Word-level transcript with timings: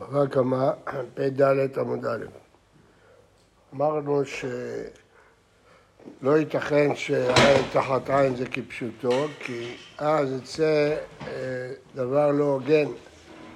בבא 0.00 0.26
קמא, 0.26 0.70
פ"ד 1.14 1.42
עמוד 1.78 2.06
א'. 2.06 2.24
אמרנו 3.74 4.22
שלא 4.24 4.48
ייתכן 6.38 6.94
שעין 6.94 7.62
תחת 7.72 8.10
עין 8.10 8.36
זה 8.36 8.46
כפשוטו, 8.46 9.26
כי 9.40 9.76
אז 9.98 10.32
יצא 10.32 10.96
אה, 11.26 11.72
דבר 11.94 12.30
לא 12.30 12.44
הוגן, 12.44 12.86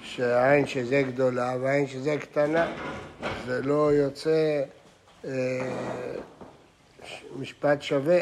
שהעין 0.02 0.66
שזה 0.66 1.02
גדולה 1.02 1.56
והעין 1.60 1.86
שזה 1.86 2.16
קטנה. 2.20 2.66
זה 3.46 3.62
לא 3.62 3.92
יוצא 3.92 4.62
אה, 5.24 5.30
משפט 7.36 7.82
שווה. 7.82 8.20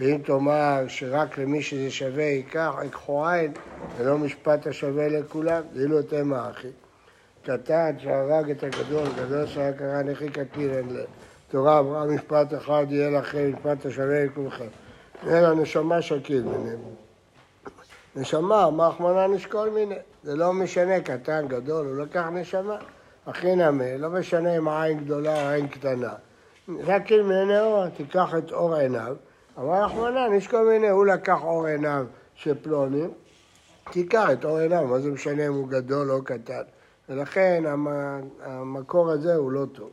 ואם 0.00 0.18
תאמר 0.24 0.84
שרק 0.88 1.38
למי 1.38 1.62
שזה 1.62 1.90
שווה 1.90 2.24
ייקח, 2.24 2.74
יקחו 2.86 3.26
עין, 3.26 3.52
זה 3.98 4.04
לא 4.04 4.18
משפט 4.18 4.66
השווה 4.66 5.08
לכולם, 5.08 5.62
זה 5.74 5.88
לא 5.88 6.02
תמה 6.02 6.50
אחי. 6.50 6.68
קטן 7.42 7.98
שהרג 7.98 8.50
את 8.50 8.62
הגדול, 8.62 9.06
גדול 9.16 9.46
שהיה 9.46 9.72
קרא 9.72 10.02
נכי 10.02 10.28
קטין 10.28 10.96
לתורה 11.48 11.78
אמרה 11.78 12.06
משפט 12.06 12.54
אחד 12.54 12.86
יהיה 12.90 13.10
לכם, 13.10 13.52
משפט 13.52 13.86
השווה 13.86 14.24
לכולכם. 14.24 14.68
אלא 15.26 15.54
נשמה 15.54 16.02
שקיל 16.02 16.42
ביניהם. 16.42 16.78
נשמה, 18.16 18.70
מה 18.70 18.88
אחמנה 18.88 19.26
נשקול 19.26 19.70
מיני. 19.70 19.94
זה 20.22 20.36
לא 20.36 20.52
משנה, 20.52 21.00
קטן, 21.00 21.48
גדול, 21.48 21.86
הוא 21.86 21.96
לקח 21.96 22.24
נשמה. 22.32 22.76
הכי 23.26 23.56
נמה, 23.56 23.96
לא 23.96 24.10
משנה 24.10 24.56
אם 24.56 24.68
העין 24.68 25.04
גדולה 25.04 25.42
או 25.42 25.48
עין 25.48 25.68
קטנה. 25.68 26.14
שקיל 26.86 27.22
מיני 27.22 27.60
אור, 27.60 27.88
תיקח 27.88 28.34
את 28.38 28.52
אור 28.52 28.74
עיניו. 28.74 29.16
אמר 29.58 29.86
אחמנה, 29.86 30.28
נשקול 30.28 30.68
מיני, 30.72 30.88
הוא 30.88 31.06
לקח 31.06 31.38
אור 31.42 31.66
עיניו 31.66 32.04
של 32.34 32.54
פלוני, 32.62 33.04
תיקח 33.90 34.28
את 34.32 34.44
אור 34.44 34.58
עיניו, 34.58 34.86
מה 34.86 34.98
זה 34.98 35.10
משנה 35.10 35.46
אם 35.46 35.52
הוא 35.52 35.68
גדול 35.68 36.10
או 36.10 36.24
קטן. 36.24 36.62
ולכן 37.08 37.64
המקור 38.42 39.10
הזה 39.10 39.34
הוא 39.34 39.52
לא 39.52 39.64
טוב. 39.72 39.90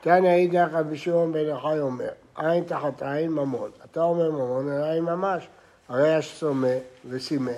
תניא 0.00 0.30
אידך 0.30 0.68
רבי 0.72 0.96
שמעון 0.96 1.32
בן 1.32 1.38
יוחאי 1.38 1.80
אומר, 1.80 2.08
עין 2.36 2.64
תחת 2.64 3.02
עין 3.02 3.30
ממון. 3.30 3.70
אתה 3.84 4.02
אומר 4.02 4.30
ממון, 4.30 4.72
אלא 4.72 4.84
עין 4.84 5.04
ממש. 5.04 5.48
הרי 5.88 6.18
יש 6.18 6.38
סומה 6.38 6.76
וסימה, 7.08 7.50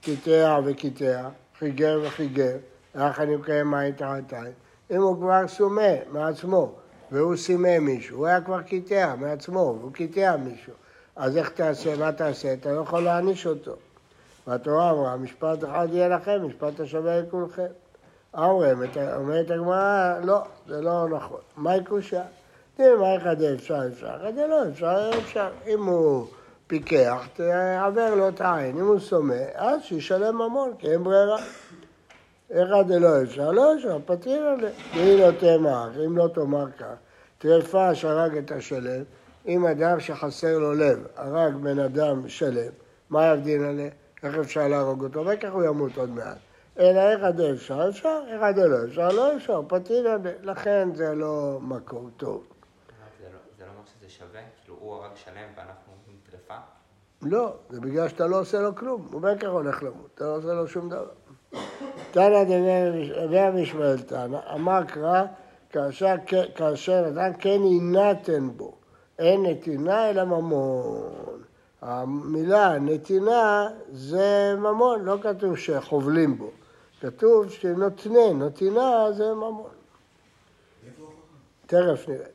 קיטע 0.00 0.58
וקיטע, 0.64 1.28
חיגר 1.58 2.00
וחיגר, 2.04 2.56
איך 2.94 3.20
אני 3.20 3.36
מקיים 3.36 3.74
עין 3.74 3.92
תחת 3.92 4.32
עין. 4.32 4.52
אם 4.90 5.02
הוא 5.02 5.16
כבר 5.16 5.48
סומה 5.48 6.10
מעצמו, 6.12 6.72
והוא 7.12 7.36
סימה 7.36 7.78
מישהו, 7.80 8.18
הוא 8.18 8.26
היה 8.26 8.40
כבר 8.40 8.62
קיטע 8.62 9.14
מעצמו, 9.14 9.76
והוא 9.80 9.92
קיטע 9.92 10.36
מישהו, 10.36 10.72
אז 11.16 11.36
איך 11.36 11.50
תעשה, 11.50 11.96
מה 11.96 12.12
תעשה? 12.12 12.52
אתה 12.52 12.72
לא 12.72 12.80
יכול 12.80 13.02
להעניש 13.02 13.46
אותו. 13.46 13.76
והתורה 14.46 14.90
אמרה, 14.90 15.16
משפט 15.16 15.64
אחד 15.64 15.88
יהיה 15.92 16.08
לכם, 16.08 16.46
משפט 16.46 16.80
השווה 16.80 17.20
לכולכם. 17.20 17.66
אומרת 18.36 19.50
הגמרא, 19.50 20.14
לא, 20.24 20.42
זה 20.68 20.80
לא 20.80 21.08
נכון. 21.08 21.40
מהי 21.56 21.84
קושה? 21.84 22.22
תראה, 22.76 22.96
מה 22.96 23.16
אחד 23.16 23.42
אפשר, 23.42 23.88
אפשר, 23.92 24.16
אחד 24.16 24.32
לא 24.36 24.68
אפשר, 24.68 25.10
אפשר. 25.18 25.48
אם 25.66 25.84
הוא 25.84 26.26
פיקח, 26.66 27.26
תעבר 27.34 28.14
לו 28.14 28.28
את 28.28 28.40
העין. 28.40 28.78
אם 28.78 28.86
הוא 28.86 28.98
סומה, 28.98 29.34
אז 29.54 29.82
שישלם 29.82 30.34
ממון, 30.34 30.72
כי 30.78 30.92
אין 30.92 31.04
ברירה. 31.04 31.38
אחד 32.52 32.90
לא 32.90 33.22
אפשר, 33.22 33.50
לא 33.50 33.74
אפשר, 33.74 33.98
פתיר 34.06 34.46
עליה. 34.46 34.70
והיא 34.94 35.20
לא 35.20 35.30
תאמר, 35.30 35.90
אם 36.06 36.16
לא 36.16 36.28
תאמר 36.34 36.66
כך, 36.78 36.94
טרפה 37.38 37.94
שהרג 37.94 38.36
את 38.36 38.52
השלם, 38.52 39.02
אם 39.46 39.66
אדם 39.66 40.00
שחסר 40.00 40.58
לו 40.58 40.74
לב, 40.74 41.06
הרג 41.16 41.54
בן 41.54 41.78
אדם 41.78 42.28
שלם, 42.28 42.72
מה 43.10 43.26
יבדין 43.26 43.64
עליה? 43.64 43.90
איך 44.22 44.34
אפשר 44.38 44.68
להרוג 44.68 45.04
אותו? 45.04 45.26
וכך 45.26 45.52
הוא 45.52 45.64
ימות 45.64 45.96
עוד 45.96 46.10
מעט. 46.10 46.45
אלא 46.78 47.00
איך 47.00 47.22
עד 47.22 47.40
אפשר, 47.40 47.88
אפשר, 47.88 48.20
איך 48.28 48.42
עד 48.42 48.58
לא 48.58 48.84
אפשר, 48.84 49.08
לא 49.08 49.36
אפשר, 49.36 49.60
פתילה, 49.68 50.16
לכן 50.42 50.88
זה 50.94 51.14
לא 51.14 51.58
מקום 51.62 52.10
טוב. 52.16 52.46
זה 53.20 53.64
לא 53.64 53.70
אומר 53.70 53.82
שזה 53.86 54.10
שווה? 54.10 54.40
כאילו 54.62 54.76
הוא 54.80 54.94
הרג 54.94 55.10
שלם 55.14 55.48
ואנחנו 55.56 55.92
עם 56.08 56.16
טרפה? 56.30 56.60
לא, 57.22 57.54
זה 57.70 57.80
בגלל 57.80 58.08
שאתה 58.08 58.26
לא 58.26 58.40
עושה 58.40 58.60
לו 58.60 58.74
כלום, 58.76 59.08
הוא 59.12 59.20
בין 59.20 59.38
כך 59.38 59.48
הולך 59.48 59.82
למות, 59.82 60.10
אתה 60.14 60.24
לא 60.24 60.36
עושה 60.36 60.52
לו 60.52 60.68
שום 60.68 60.88
דבר. 60.88 61.08
תנא 62.10 62.44
דבר 62.44 63.50
משמעאל 63.54 64.02
תנא, 64.02 64.38
אמר 64.54 64.84
קרא, 64.84 65.24
כאשר 66.54 67.08
אדם 67.08 67.32
כן 67.38 67.60
יינתן 67.62 68.48
בו, 68.56 68.74
אין 69.18 69.46
נתינה 69.46 70.10
אלא 70.10 70.24
ממון. 70.24 71.42
המילה 71.82 72.78
נתינה 72.78 73.68
זה 73.92 74.54
ממון, 74.58 75.04
לא 75.04 75.18
כתוב 75.22 75.56
שחובלים 75.56 76.38
בו. 76.38 76.50
כתוב 77.00 77.50
שנותנה, 77.50 78.32
נותינה 78.34 79.12
זה 79.12 79.34
ממון. 79.34 79.70
תכף 81.66 82.08
נראה. 82.08 82.26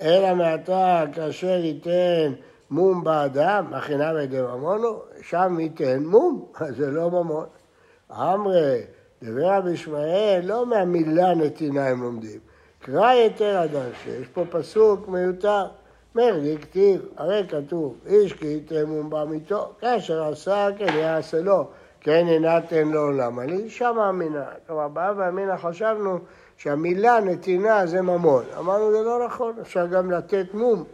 אלא 0.00 0.34
מעתה 0.34 1.04
כאשר 1.14 1.46
ייתן 1.46 2.32
מום 2.70 3.04
באדם, 3.04 3.74
הכינה 3.74 4.14
בידי 4.14 4.40
ממונו, 4.40 5.02
שם 5.22 5.60
ייתן 5.60 6.04
מום, 6.04 6.46
אז 6.54 6.76
זה 6.78 6.90
לא 6.90 7.10
ממון. 7.10 7.46
אמרי, 8.10 8.80
דבר 9.22 9.46
רבי 9.46 9.70
ישמעאל, 9.70 10.40
לא 10.44 10.66
מהמילה 10.66 11.34
נתינה 11.34 11.88
הם 11.88 12.02
לומדים. 12.02 12.40
קרא 12.78 13.12
יתר 13.12 13.64
אדם 13.64 13.90
שיש 14.02 14.28
פה 14.28 14.44
פסוק 14.50 15.08
מיותר. 15.08 15.66
מרדי 16.14 16.58
כתיב, 16.58 17.00
הרי 17.16 17.46
כתוב, 17.48 17.96
איש 18.06 18.32
כי 18.32 18.46
ייתן 18.46 18.84
מום 18.84 19.10
בעמיתו, 19.10 19.72
כאשר 19.80 20.22
עשה 20.22 20.68
כן 20.78 20.96
יעשה 20.96 21.40
לו. 21.40 21.68
כן 22.02 22.26
הנתן 22.28 22.88
לו 22.88 23.12
למה 23.12 23.44
לי? 23.44 23.70
שמה 23.70 24.08
אמינה. 24.08 24.44
כלומר, 24.66 24.88
באב 24.88 25.16
ואמינה 25.18 25.58
חשבנו 25.58 26.18
שהמילה 26.56 27.20
נתינה 27.20 27.86
זה 27.86 28.02
ממון. 28.02 28.44
אמרנו 28.58 28.92
זה 28.92 29.02
לא 29.02 29.26
נכון, 29.26 29.54
אפשר 29.60 29.86
גם 29.86 30.10
לתת 30.10 30.46
מום. 30.54 30.84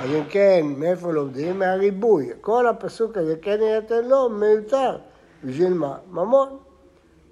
אז 0.00 0.10
אם 0.10 0.24
כן, 0.28 0.60
מאיפה 0.76 1.12
לומדים? 1.12 1.58
מהריבוי. 1.58 2.30
כל 2.40 2.66
הפסוק 2.66 3.16
הזה, 3.16 3.34
כן 3.42 3.58
יינתן 3.60 4.04
לו, 4.04 4.28
מיותר. 4.28 4.96
בשביל 5.44 5.74
מה? 5.74 5.96
ממון. 6.10 6.48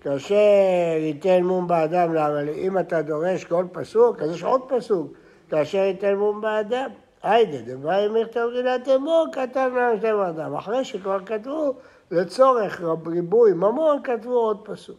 כאשר 0.00 0.34
ייתן 0.98 1.42
מום 1.42 1.68
באדם, 1.68 2.14
למה? 2.14 2.40
אם 2.40 2.78
אתה 2.78 3.02
דורש 3.02 3.44
כל 3.44 3.64
פסוק, 3.72 4.22
אז 4.22 4.30
יש 4.30 4.42
עוד 4.42 4.60
פסוק. 4.68 5.12
כאשר 5.50 5.78
ייתן 5.78 6.14
מום 6.14 6.40
באדם. 6.40 6.90
היידה, 7.22 7.74
דברי 7.74 8.08
מכתב 8.08 8.46
גילת 8.52 8.88
אמור, 8.88 9.26
כתב 9.32 9.70
להם 9.74 9.98
שתי 9.98 10.08
אדם. 10.28 10.54
אחרי 10.54 10.84
שכבר 10.84 11.18
כתבו, 11.26 11.74
לצורך 12.14 12.80
ריבוי 13.06 13.52
ממון 13.52 14.02
כתבו 14.04 14.34
עוד 14.34 14.58
פסוק. 14.64 14.98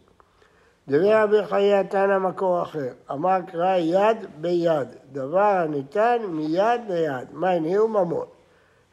דברי 0.88 1.14
רבי 1.14 1.46
חיי 1.46 1.84
תנא 1.84 2.18
מקור 2.18 2.62
אחר, 2.62 2.88
אמר 3.10 3.38
קרא 3.46 3.76
יד 3.76 4.16
ביד, 4.40 4.88
דבר 5.12 5.38
הניתן 5.38 6.16
מיד 6.28 6.80
ליד, 6.88 7.28
מה 7.32 7.50
הניעו 7.50 7.88
ממון. 7.88 8.26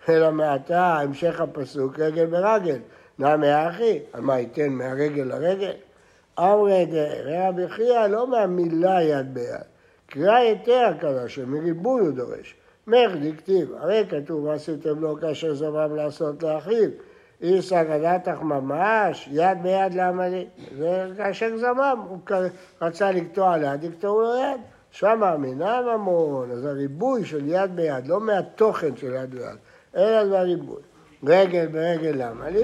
אלא 0.10 0.32
מעתה 0.32 1.00
המשך 1.00 1.42
הפסוק 1.42 2.00
רגל 2.00 2.26
ברגל, 2.26 2.80
נעמי 3.20 3.68
אחי, 3.70 4.00
על 4.14 4.22
מה 4.22 4.40
ייתן 4.40 4.70
מהרגל 4.70 5.24
לרגל? 5.24 5.74
אמרי 6.40 6.86
דברי 6.86 7.48
רבי 7.48 7.68
חייא 7.70 8.08
לא 8.08 8.28
מהמילה 8.28 9.04
יד 9.04 9.34
ביד, 9.34 9.68
קרא 10.08 10.40
יותר 10.40 10.92
כזה 11.00 11.30
שמריבוי 11.30 12.02
הוא 12.02 12.12
דורש. 12.12 12.56
מרדי 12.88 13.38
כתיב, 13.38 13.74
הרי 13.80 14.06
כתוב 14.10 14.48
עשיתם 14.48 15.00
לו 15.00 15.16
כאשר 15.22 15.54
זמם 15.54 15.96
לעשות 15.96 16.44
לאחיו 16.44 16.90
איסא 17.44 17.84
גדתך 17.84 18.42
ממש, 18.42 19.30
יד 19.32 19.64
ביד 19.64 19.94
לעמלי. 19.94 20.48
וכאשר 20.78 21.58
זמם, 21.58 22.06
הוא 22.08 22.20
רצה 22.82 23.12
לקטוע 23.12 23.58
ליד, 23.58 23.84
יקטעו 23.84 24.22
לו 24.22 24.36
יד. 24.36 24.62
שם 24.92 25.24
אמינה 25.24 25.82
ממון, 25.82 26.52
אז 26.52 26.66
הריבוי 26.66 27.26
של 27.26 27.48
יד 27.48 27.76
ביד, 27.76 28.08
לא 28.08 28.20
מהתוכן 28.20 28.98
של 28.98 29.14
יד 29.14 29.36
ביד, 29.36 29.58
אלא 29.96 30.28
זה 30.28 30.40
הריבוי. 30.40 30.82
רגל 31.24 31.68
ברגל 31.68 32.14
למה 32.16 32.50
לי? 32.50 32.64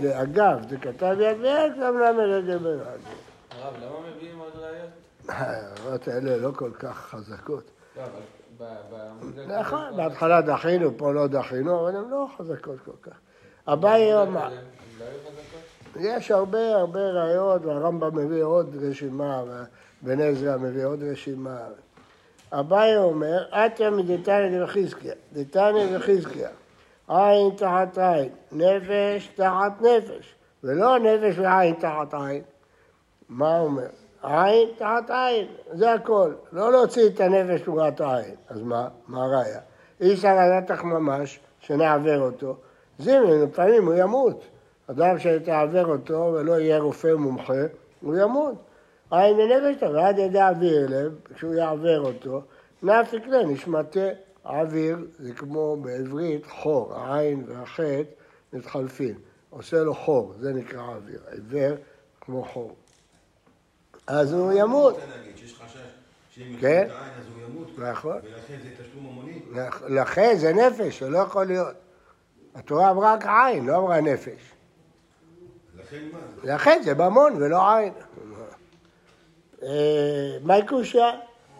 זה 0.00 0.22
אגב, 0.22 0.68
זה 0.68 0.76
כתב 0.76 1.16
יד 1.20 1.38
ביד, 1.40 1.72
גם 1.82 1.98
למה 1.98 2.22
רגל 2.22 2.58
ברגל. 2.58 2.80
הרב, 3.50 3.74
למה 3.76 3.96
מביאים 4.16 4.38
עוד 4.38 4.52
ראיות? 4.56 4.90
ההערות 5.28 6.08
האלה 6.08 6.36
לא 6.36 6.50
כל 6.56 6.70
כך 6.78 6.96
חזקות. 6.96 7.70
לא, 7.96 8.04
נכון, 9.60 9.96
בהתחלה 9.96 10.40
דחינו, 10.40 10.98
פה 10.98 11.12
לא 11.12 11.26
דחינו, 11.26 11.80
אבל 11.80 11.96
הן 11.96 12.10
לא 12.10 12.26
חזקות 12.38 12.80
כל 12.84 13.10
כך. 13.10 13.16
אביי 13.68 14.22
אמר, 14.22 14.50
יש 16.00 16.30
הרבה 16.30 16.76
הרבה 16.76 17.00
ראיות, 17.00 17.64
והרמב"ם 17.64 18.16
מביא 18.16 18.42
עוד 18.42 18.76
רשימה, 18.80 19.42
ובן 20.02 20.20
עזרא 20.20 20.56
מביא 20.56 20.84
עוד 20.84 21.02
רשימה. 21.02 21.58
אביי 22.52 22.96
אומר, 22.96 23.44
אתיה 23.66 23.90
מדתניא 23.90 24.64
דחזקיה, 24.64 25.14
דתניא 25.32 25.98
דחזקיה, 25.98 26.48
עין 27.08 27.50
תחת 27.56 27.98
עין, 27.98 28.28
נפש 28.52 29.28
תחת 29.34 29.72
נפש, 29.80 30.34
ולא 30.64 30.98
נפש 30.98 31.38
ועין 31.38 31.74
תחת 31.74 32.14
עין. 32.14 32.42
מה 33.28 33.60
אומר? 33.60 33.88
עין 34.22 34.68
תחת 34.78 35.10
עין, 35.10 35.46
זה 35.72 35.92
הכל. 35.92 36.32
לא 36.52 36.72
להוציא 36.72 37.06
את 37.06 37.20
הנפש 37.20 37.60
תמורת 37.60 38.00
העין. 38.00 38.34
אז 38.48 38.62
מה? 38.62 38.88
מה 39.08 39.24
הראיה? 39.24 39.60
אי 40.00 40.14
אפשר 40.14 40.34
לדעת 40.34 40.70
ממש, 40.84 41.40
שנעבר 41.60 42.20
אותו. 42.20 42.56
זימן, 42.98 43.40
לפעמים 43.42 43.86
הוא 43.86 43.94
ימות. 43.94 44.44
אדם 44.86 45.18
שתעבר 45.18 45.86
אותו 45.86 46.32
ולא 46.34 46.60
יהיה 46.60 46.78
רופא 46.78 47.14
מומחה, 47.14 47.52
הוא 48.00 48.16
ימות. 48.16 48.54
עין 49.10 49.36
ונפש 49.40 49.80
טוב, 49.80 49.94
ועד 49.94 50.18
ידי 50.18 50.42
אוויר 50.42 50.86
לב, 50.88 51.12
כשהוא 51.34 51.54
יעבר 51.54 52.00
אותו, 52.00 52.42
נף 52.82 53.12
יקנה 53.12 53.42
נשמתה. 53.42 54.08
אוויר 54.44 54.96
זה 55.18 55.32
כמו 55.32 55.76
בעברית 55.76 56.46
חור, 56.46 56.94
העין 56.94 57.44
והחטא 57.46 58.02
מתחלפים. 58.52 59.14
עושה 59.50 59.76
לו 59.82 59.94
חור, 59.94 60.32
זה 60.40 60.52
נקרא 60.52 60.80
אוויר. 60.82 61.20
עיוור 61.32 61.76
כמו 62.20 62.44
חור. 62.44 62.74
אז 64.06 64.32
הוא 64.32 64.52
ימות. 64.52 64.96
כן. 66.60 66.88
נכון. 67.78 68.16
ולכן 68.24 68.56
זה 68.62 68.84
תשלום 68.84 69.06
המוני. 69.06 69.40
לכ- 69.52 69.82
לכן 69.88 70.34
זה 70.38 70.52
נפש, 70.52 71.02
זה 71.02 71.10
לא 71.10 71.18
יכול 71.18 71.44
להיות. 71.44 71.74
התורה 72.54 72.90
אמרה 72.90 73.14
רק 73.14 73.26
עין, 73.26 73.66
לא 73.66 73.76
אמרה 73.76 74.00
נפש. 74.00 74.52
לכן 75.78 75.96
מה? 76.12 76.18
זה? 76.42 76.54
לכן 76.54 76.80
זה 76.84 76.94
ממון 76.94 77.32
ולא 77.36 77.76
עין. 77.76 77.92
אה, 79.62 80.38
מהי 80.42 80.66
קושייה? 80.66 81.10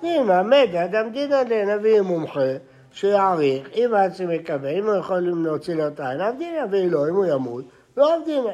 אם 0.03 0.31
עמד 0.31 0.69
אדם 0.85 1.11
דינא 1.13 1.35
לנביא 1.35 2.01
מומחה 2.01 2.57
שיעריך, 2.93 3.69
אם 3.75 3.95
העצם 3.95 4.31
יקבל, 4.31 4.79
אם 4.79 4.87
הוא 4.87 4.97
יכול 4.97 5.19
להוציא 5.19 5.75
לו 5.75 5.89
את 5.89 6.01
העין, 6.01 6.21
עבדינא, 6.21 6.65
ואם 6.71 6.91
לא, 6.91 7.09
אם 7.09 7.15
הוא 7.15 7.27
ימות, 7.27 7.65
לא 7.97 8.15
עבדינא. 8.17 8.53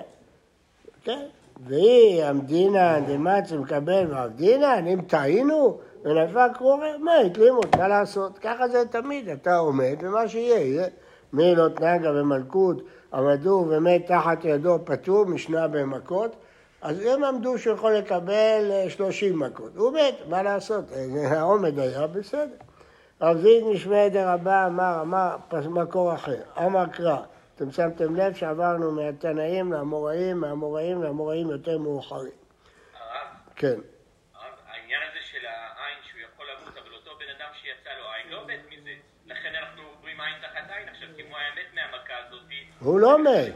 כן? 1.04 1.26
והיא 1.66 2.24
עמדינא 2.24 3.00
דמצי 3.00 3.56
מקבל 3.56 4.06
ועבדינא, 4.10 4.80
אם 4.92 5.00
טעינו 5.06 5.78
ונפק 6.04 6.60
רוחה, 6.60 6.98
מה 6.98 7.14
התלימות, 7.14 7.76
מה 7.76 7.88
לעשות? 7.88 8.38
ככה 8.38 8.68
זה 8.68 8.84
תמיד, 8.90 9.28
אתה 9.28 9.56
עומד 9.56 9.96
ומה 10.00 10.28
שיהיה, 10.28 10.58
יהיה. 10.58 10.86
מי 11.32 11.54
לא 11.54 11.68
תנגה 11.68 12.12
במלכות, 12.12 12.82
עמדו 13.14 13.66
ומת 13.70 14.06
תחת 14.06 14.44
ידו 14.44 14.78
פטור, 14.84 15.26
משנה 15.26 15.68
במכות, 15.68 16.36
אז 16.82 17.00
הם 17.06 17.24
עמדו 17.24 17.58
שהוא 17.58 17.74
יכול 17.74 17.92
לקבל 17.92 18.70
אה, 18.70 18.90
30 18.90 19.38
מכות. 19.38 19.76
הוא 19.76 19.92
מת, 19.92 20.14
מה 20.28 20.42
לעשות? 20.42 20.84
אה, 20.92 21.38
העומד 21.38 21.78
היה 21.78 22.06
בסדר. 22.06 22.56
רביד 23.20 23.64
משמי 23.64 24.10
דרבה 24.10 24.66
אמר, 24.66 24.98
אמר 25.00 25.36
מקור 25.70 26.14
אחר, 26.14 26.42
אמר 26.58 26.86
קרא. 26.86 27.18
אתם 27.56 27.70
שמתם 27.70 28.16
לב 28.16 28.34
שעברנו 28.34 28.92
מהתנאים 28.92 29.72
לאמוראים, 29.72 30.40
מהאמוראים 30.40 31.02
לאמוראים 31.02 31.50
יותר 31.50 31.78
מאוחרים. 31.78 32.32
כן. 33.56 33.66
הרב, 33.68 34.54
העניין 34.66 35.00
הזה 35.10 35.18
של 35.22 35.46
העין 35.46 35.98
שהוא 36.02 36.20
יכול 36.20 36.46
למות, 36.46 36.74
אבל 36.82 36.94
אותו 36.94 37.10
בן 37.18 37.26
אדם 37.36 37.50
שיצא 37.60 37.90
לו 38.00 38.04
עין 38.12 38.32
לא 38.32 38.46
מת 38.46 38.72
מזה. 38.72 38.90
לכן 39.26 39.48
אנחנו 40.20 40.36
עוברים 40.36 40.60
עין 40.60 40.66
תחת 40.66 40.76
עין 40.76 40.88
עכשיו, 40.88 41.08
כי 41.16 41.22
אם 41.22 41.26
הוא 41.30 41.36
היה 41.38 41.48
מת 41.54 41.74
מהמכה 41.74 42.14
הזאת, 42.28 42.40
הוא 42.80 43.00
לא 43.00 43.18
מת. 43.18 43.54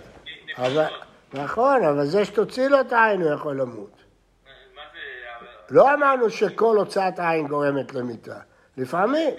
אבל. 0.58 0.86
נכון, 1.34 1.84
אבל 1.84 2.04
זה 2.04 2.24
שתוציא 2.24 2.68
לו 2.68 2.80
את 2.80 2.92
העין 2.92 3.22
הוא 3.22 3.30
יכול 3.30 3.60
למות. 3.60 4.02
לא 5.70 5.94
אמרנו 5.94 6.30
שכל 6.30 6.76
הוצאת 6.76 7.18
עין 7.18 7.46
גורמת 7.48 7.94
למיתה. 7.94 8.40
לפעמים. 8.76 9.34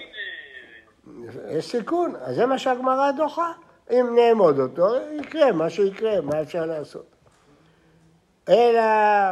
יש 1.48 1.70
סיכון, 1.70 2.14
אז 2.20 2.36
זה 2.36 2.46
מה 2.46 2.58
שהגמרא 2.58 3.10
דוחה. 3.10 3.52
אם 3.90 4.16
נעמוד 4.16 4.58
אותו, 4.58 4.96
יקרה 5.12 5.52
מה 5.52 5.70
שיקרה, 5.70 6.20
מה 6.20 6.40
אפשר 6.42 6.66
לעשות? 6.66 7.06
אלא 8.48 8.82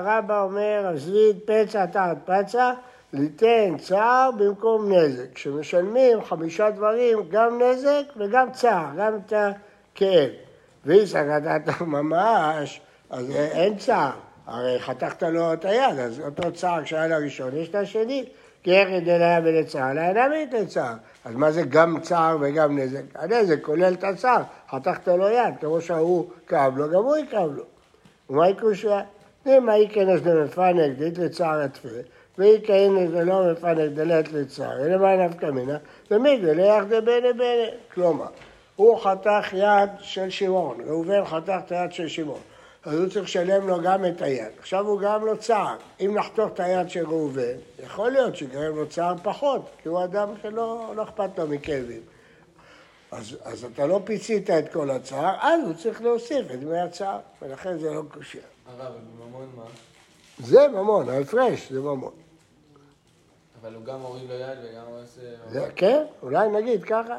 רבא 0.02 0.42
אומר, 0.42 0.86
הזליד 0.86 1.36
פצע 1.46 1.86
תחת 1.86 2.16
פצע, 2.24 2.72
ליתן 3.12 3.76
צער 3.78 4.30
במקום 4.38 4.92
נזק. 4.92 5.32
כשמשלמים 5.34 6.24
חמישה 6.24 6.70
דברים, 6.70 7.18
גם 7.28 7.62
נזק 7.62 8.04
וגם 8.16 8.52
צער, 8.52 8.86
גם 8.98 9.16
את 9.16 9.32
הכאב. 9.32 10.30
ואם 10.84 11.06
סגדת 11.06 11.80
ממש, 11.80 12.80
אז 13.10 13.30
אין 13.30 13.76
צער. 13.76 14.12
הרי 14.46 14.80
חתכת 14.80 15.22
לו 15.22 15.52
את 15.52 15.64
היד, 15.64 15.98
אז 15.98 16.20
אותו 16.20 16.52
צער 16.52 16.84
כשהיה 16.84 17.06
לראשון, 17.06 17.56
יש 17.56 17.68
את 17.68 17.74
השני. 17.74 18.24
כי 18.62 18.72
איך 18.72 18.88
ידליה 18.88 19.40
ולצער, 19.44 19.92
לה 19.92 20.08
אינה 20.08 20.28
מית 20.28 20.52
לצער. 20.52 20.94
אז 21.24 21.34
מה 21.34 21.52
זה 21.52 21.62
גם 21.62 22.00
צער 22.00 22.36
וגם 22.40 22.78
נזק? 22.78 23.02
הנזק 23.14 23.62
כולל 23.62 23.92
את 23.92 24.04
הצער, 24.04 24.42
חתכת 24.70 25.08
לו 25.08 25.28
יד, 25.28 25.54
כמו 25.60 25.80
שההוא 25.80 26.30
כאב 26.46 26.78
לו, 26.78 26.90
גם 26.90 26.94
הוא 26.94 27.16
יכאב 27.16 27.50
לו. 27.56 27.64
ומה 28.30 28.48
יקושה? 28.48 29.00
האי 29.46 29.88
כנס 29.92 30.20
דמפנק 30.20 30.98
דית 30.98 31.18
לצער 31.18 31.60
התפה, 31.60 31.88
ואי 32.38 32.60
כנס 32.66 33.10
דלא 33.10 33.52
מפנק 33.52 33.92
דלת 33.94 34.32
לצער, 34.32 34.86
אלא 34.86 34.96
מה 34.96 35.26
נפקא 35.26 35.46
מינה? 35.46 35.76
ומיגו 36.10 36.52
ליח 36.54 36.84
דבנה 36.84 37.32
בנה. 37.32 37.76
כלומר, 37.94 38.26
הוא 38.76 39.00
חתך 39.00 39.52
יד 39.52 39.90
של 40.00 40.30
שמעון, 40.30 40.80
ראובן 40.86 41.24
חתך 41.24 41.54
את 41.66 41.72
היד 41.72 41.92
של 41.92 42.08
שמעון. 42.08 42.40
אז 42.84 42.98
הוא 42.98 43.08
צריך 43.08 43.24
לשלם 43.24 43.68
לו 43.68 43.82
גם 43.82 44.06
את 44.06 44.22
היד. 44.22 44.52
עכשיו 44.58 44.86
הוא 44.86 45.00
גרם 45.00 45.26
לו 45.26 45.36
צער. 45.36 45.76
אם 46.00 46.14
נחתוך 46.18 46.50
את 46.54 46.60
היד 46.60 46.90
של 46.90 47.06
ראובן, 47.06 47.56
יכול 47.84 48.10
להיות 48.10 48.36
שיגרם 48.36 48.76
לו 48.76 48.88
צער 48.88 49.14
פחות, 49.22 49.70
כי 49.82 49.88
הוא 49.88 50.04
אדם 50.04 50.28
שלא 50.42 50.92
לא 50.96 51.02
אכפת 51.02 51.38
לו 51.38 51.46
מכאבים. 51.46 52.00
אז, 53.12 53.36
אז 53.44 53.64
אתה 53.64 53.86
לא 53.86 54.00
פיצית 54.04 54.50
את 54.50 54.72
כל 54.72 54.90
הצער, 54.90 55.34
אז 55.40 55.60
הוא 55.64 55.74
צריך 55.74 56.02
להוסיף 56.02 56.50
את 56.50 56.60
דמי 56.60 56.78
הצער, 56.78 57.18
ולכן 57.42 57.78
זה 57.78 57.90
לא 57.90 58.02
קושייה. 58.08 58.44
הרב, 58.66 58.92
בממון 59.18 59.48
מה? 59.56 59.64
זה 60.38 60.68
ממון, 60.68 61.08
ההפרש 61.08 61.72
זה 61.72 61.80
ממון. 61.80 62.21
אבל 63.62 63.74
הוא 63.74 63.84
גם 63.84 64.00
מוריד 64.00 64.30
לו 64.30 64.34
יד 64.34 64.58
וגם 64.62 64.82
עושה... 65.02 65.20
זה, 65.48 65.66
כן, 65.76 66.04
אולי 66.22 66.48
נגיד 66.48 66.84
ככה. 66.84 67.18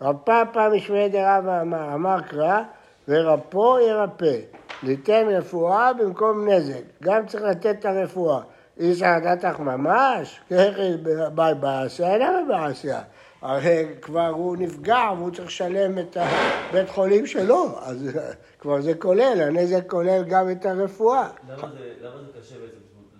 רב 0.00 0.16
פאפא 0.24 0.68
משמי 0.76 1.08
דרבא 1.08 1.60
אמר, 1.62 1.94
אמר 1.94 2.20
קרא, 2.20 2.62
ורפו 3.08 3.78
ירפא. 3.78 4.40
ליתן 4.82 5.26
רפואה 5.30 5.92
במקום 5.92 6.48
נזק. 6.48 6.82
גם 7.02 7.26
צריך 7.26 7.42
לתת 7.42 7.76
את 7.80 7.84
הרפואה. 7.84 8.40
איש 8.78 9.02
עדתך 9.02 9.60
ממש, 9.60 10.40
ככי 10.46 10.96
ביי 11.34 11.54
בעשייה, 11.54 12.14
אינה 12.14 12.40
בעשייה. 12.48 13.02
הרי 13.42 13.86
כבר 14.02 14.26
הוא 14.26 14.56
נפגע 14.56 15.12
והוא 15.16 15.30
צריך 15.30 15.46
לשלם 15.46 15.98
את 15.98 16.16
הבית 16.20 16.88
חולים 16.88 17.26
שלו, 17.26 17.78
אז 17.80 18.08
כבר 18.60 18.80
זה 18.80 18.94
כולל, 18.94 19.40
הנזק 19.40 19.90
כולל 19.90 20.24
גם 20.24 20.50
את 20.50 20.66
הרפואה. 20.66 21.28
למה 21.48 21.68
זה, 21.68 21.94
למה 22.00 22.16
זה 22.20 22.40
קשה 22.40 22.54
בעצם? 22.54 22.76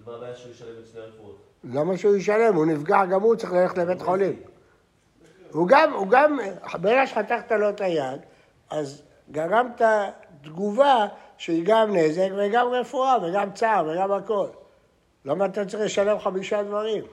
מה 0.06 0.14
הבעיה 0.14 0.36
שהוא 0.36 0.52
ישלם 0.52 0.68
את 0.82 0.86
שני 0.92 1.00
הרפואות? 1.00 1.47
למה 1.64 1.96
שהוא 1.96 2.16
ישלם? 2.16 2.54
הוא 2.54 2.66
נפגע, 2.66 3.04
גם 3.04 3.22
הוא 3.22 3.36
צריך 3.36 3.52
ללכת 3.52 3.78
לבית 3.78 4.02
חולים. 4.02 4.36
הוא 5.52 5.68
גם, 5.68 5.92
הוא 5.92 6.06
גם, 6.08 6.38
ברגע 6.80 7.06
שחתכת 7.06 7.52
לו 7.52 7.68
את 7.68 7.80
היד, 7.80 8.20
אז 8.70 9.02
גרמת 9.30 9.82
תגובה 10.42 11.06
שהיא 11.36 11.64
גם 11.66 11.96
נזק 11.96 12.28
וגם 12.36 12.66
רפואה 12.68 13.16
וגם 13.22 13.52
צער 13.52 13.88
וגם 13.88 14.12
הכל. 14.12 14.46
למה 15.24 15.44
אתה 15.46 15.64
צריך 15.64 15.82
לשלם 15.82 16.18
חמישה 16.18 16.62
דברים? 16.62 17.04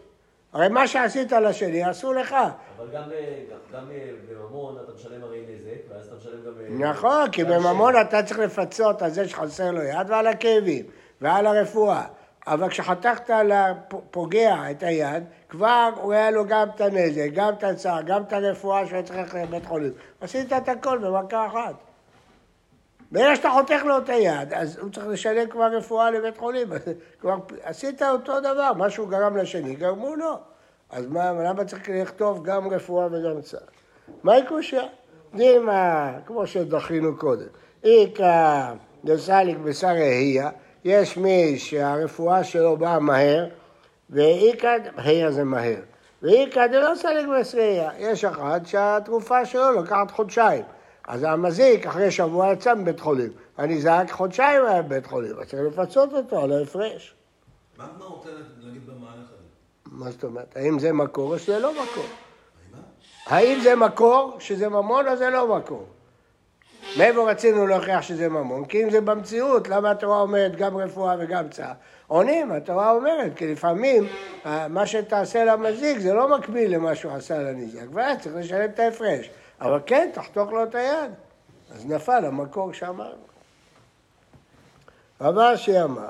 הרי 0.54 0.70
מה 0.70 0.88
שעשית 0.88 1.32
לשני, 1.32 1.84
עשו 1.84 2.14
לך. 2.14 2.36
אבל 2.78 2.88
גם, 2.94 3.04
ב- 3.10 3.52
גם, 3.52 3.58
גם 3.74 3.90
ב- 3.90 4.34
בממון 4.34 4.78
אתה 4.84 4.92
משלם 4.96 5.24
הרי 5.24 5.46
נזק, 5.50 5.94
ואז 5.94 6.08
אתה 6.08 6.16
משלם 6.16 6.46
גם... 6.46 6.84
אה, 6.84 6.90
נכון, 6.90 7.32
כי 7.32 7.44
בממון 7.44 7.94
שבע. 7.94 8.02
אתה 8.02 8.24
צריך 8.24 8.40
לפצות 8.40 9.02
על 9.02 9.10
זה 9.10 9.28
שחסר 9.28 9.72
לו 9.72 9.82
יד 9.82 10.10
ועל 10.10 10.28
הכאבים 10.28 10.86
ועל 11.22 11.48
הרפואה. 11.48 12.04
אבל 12.48 12.70
כשחתכת 12.70 13.30
לפוגע 13.30 14.72
את 14.72 14.84
היד, 14.84 15.24
כבר 15.50 15.90
הוא 16.02 16.14
היה 16.14 16.32
לו 16.32 16.46
גם 16.46 16.68
את 16.75 16.82
הנזק, 16.82 17.30
גם 17.34 17.54
את 17.54 17.64
הצער, 17.64 18.02
גם 18.02 18.24
את 18.24 18.34
הרפואה 18.34 18.86
שהוא 18.86 18.96
היה 18.96 19.04
צריך 19.04 19.20
ללכת 19.20 19.36
לבית 19.36 19.66
חולים. 19.66 19.92
עשית 20.22 20.54
את 20.54 20.70
הכל 20.70 20.98
במכה 20.98 21.48
אחת. 21.48 21.74
ברגע 23.12 23.36
שאתה 23.36 23.50
חותך 23.50 23.84
לו 23.86 23.98
את 23.98 24.10
היד, 24.10 24.54
אז 24.54 24.78
הוא 24.78 24.92
צריך 24.92 25.08
לשלם 25.08 25.50
כבר 25.50 25.66
רפואה 25.66 26.12
לבית 26.12 26.38
חולים. 26.38 26.68
כבר 27.20 27.36
עשית 27.64 28.02
אותו 28.02 28.40
דבר, 28.40 28.74
מה 28.78 28.90
שהוא 28.90 29.10
גרם 29.10 29.38
לשני, 29.38 29.75
גרמו 29.75 30.16
לו. 30.16 30.38
אז 30.90 31.08
מה, 31.08 31.32
למה 31.32 31.66
צריך 31.66 31.90
לכתוב 31.90 32.44
גם 32.44 32.68
רפואה 32.68 33.08
וגם 33.12 33.42
צער? 33.42 33.62
מהי 34.24 34.48
קושייה? 34.48 34.84
דימה, 35.36 36.12
כמו 36.25 36.48
שדחינו 36.48 37.18
קודם, 37.18 37.48
איכא 37.84 38.74
דסליק 39.06 39.58
בשר 39.58 39.88
ראייה, 39.88 40.50
יש 40.86 41.18
מי 41.18 41.60
שהרפואה 41.60 42.44
שלו 42.44 42.77
באה 42.77 43.00
מהר, 43.00 43.46
ואיכא, 44.10 44.77
היה 44.98 45.32
זה 45.32 45.44
מהר, 45.44 45.80
ואיכא 46.22 46.68
דלא 46.68 46.96
סליק 46.96 47.27
בסרייה, 47.39 47.89
יש 47.98 48.25
אחד 48.25 48.62
שהתרופה 48.65 49.46
שלו 49.46 49.72
לוקחת 49.72 50.12
חודשיים. 50.12 50.63
אז 51.08 51.24
המזיק 51.24 51.88
אחרי 51.88 52.12
שבוע 52.12 52.51
יצא 52.51 52.75
מבית 52.75 53.00
חולים, 53.00 53.32
הנזעק 53.58 54.12
חודשיים 54.12 54.65
היה 54.65 54.82
בבית 54.82 55.06
חולים, 55.06 55.39
אז 55.39 55.48
צריך 55.48 55.62
לפצות 55.62 56.13
אותו 56.13 56.39
על 56.44 56.51
ההפרש. 56.51 57.15
מה 57.77 57.88
מה 58.00 58.06
רוצה 58.06 58.30
להגיד 58.60 58.88
במהלך 58.88 59.30
הזה? 59.34 59.44
מה 59.86 60.12
זאת 60.12 60.24
אומרת? 60.24 60.58
האם 60.58 60.80
זה 60.80 60.94
מקור 60.94 61.34
או 61.34 61.39
שזה 61.39 61.60
לא 61.60 61.72
מקור? 61.72 62.06
האם 63.25 63.60
זה 63.63 63.75
מקור 63.75 64.36
שזה 64.39 64.70
ממון 64.70 65.08
או 65.08 65.15
זה 65.15 65.30
לא 65.30 65.58
מקור? 65.58 65.86
מאיפה 66.98 67.32
רצינו 67.32 67.68
להוכיח 67.68 68.02
שזה 68.02 68.30
ממון? 68.30 68.66
כי 68.66 68.84
אם 68.84 68.90
זה 68.90 69.02
במציאות, 69.02 69.68
למה 69.68 69.92
התורה 69.92 70.22
אומרת 70.22 70.56
גם 70.56 70.78
רפואה 70.78 71.16
וגם 71.20 71.50
צער? 71.50 71.74
עונים, 72.08 72.52
התורה 72.52 72.92
אומרת, 72.92 73.32
כי 73.36 73.52
לפעמים 73.52 74.08
אה, 74.46 74.68
מה 74.68 74.88
שתעשה 74.88 75.46
למזיק 75.46 76.00
זה 76.00 76.14
לא 76.14 76.38
מקביל 76.38 76.75
למה 76.75 76.96
שהוא 76.96 77.12
עשה 77.12 77.38
לנזק, 77.38 77.86
ואז 77.94 78.18
צריך 78.22 78.36
לשלם 78.36 78.70
את 78.70 78.80
ההפרש. 78.80 79.30
אבל 79.62 79.80
כן, 79.86 80.10
תחתוך 80.14 80.52
לו 80.52 80.64
את 80.64 80.75
היד. 80.75 81.12
אז 81.75 81.86
נפל 81.86 82.25
המקור 82.25 82.74
שאמרנו. 82.74 83.25
רב 85.22 85.38
אשי 85.38 85.82
אמר, 85.82 86.10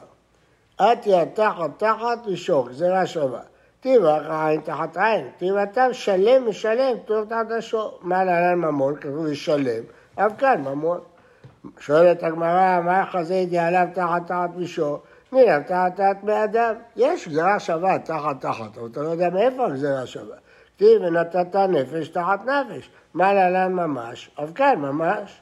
אתיה 0.81 1.25
תחת 1.25 1.69
תחת 1.77 2.19
ושוק, 2.27 2.69
גזירה 2.69 3.05
שווה. 3.05 3.41
טיבח 3.79 4.21
עין 4.29 4.61
תחת 4.61 4.97
עין, 4.97 5.29
טיבתם 5.37 5.89
שלם 5.91 6.49
משלם, 6.49 6.97
תור 7.05 7.25
תחת 7.25 7.51
השוק. 7.57 7.99
מה 8.01 8.23
להלן 8.23 8.55
ממון? 8.55 8.95
כתוב 8.95 9.25
לשלם, 9.25 9.83
אף 10.15 10.31
כאן 10.37 10.61
ממון. 10.61 10.99
שואלת 11.79 12.23
הגמרא, 12.23 12.81
מה 12.81 12.99
יחזיתי 12.99 13.57
עליו 13.57 13.87
תחת 13.93 14.27
תחת 14.27 14.49
ושוק? 14.57 15.05
מן 15.31 15.63
תחת 15.63 15.95
תחת 15.95 16.23
באדם. 16.23 16.73
יש 16.95 17.27
גזירה 17.27 17.59
שווה 17.59 17.99
תחת 17.99 18.41
תחת, 18.41 18.77
אבל 18.77 18.87
אתה 18.91 19.01
לא 19.01 19.09
יודע 19.09 19.29
מאיפה 19.29 19.65
הגזירה 19.65 20.05
שווה. 20.05 20.35
כתיב 20.75 21.01
ונתת 21.01 21.55
נפש 21.55 22.07
תחת 22.07 22.39
נפש. 22.45 22.89
מה 23.13 23.33
להלן 23.33 23.73
ממש? 23.73 24.29
אף 24.43 24.49
כאן 24.55 24.75
ממש. 24.79 25.41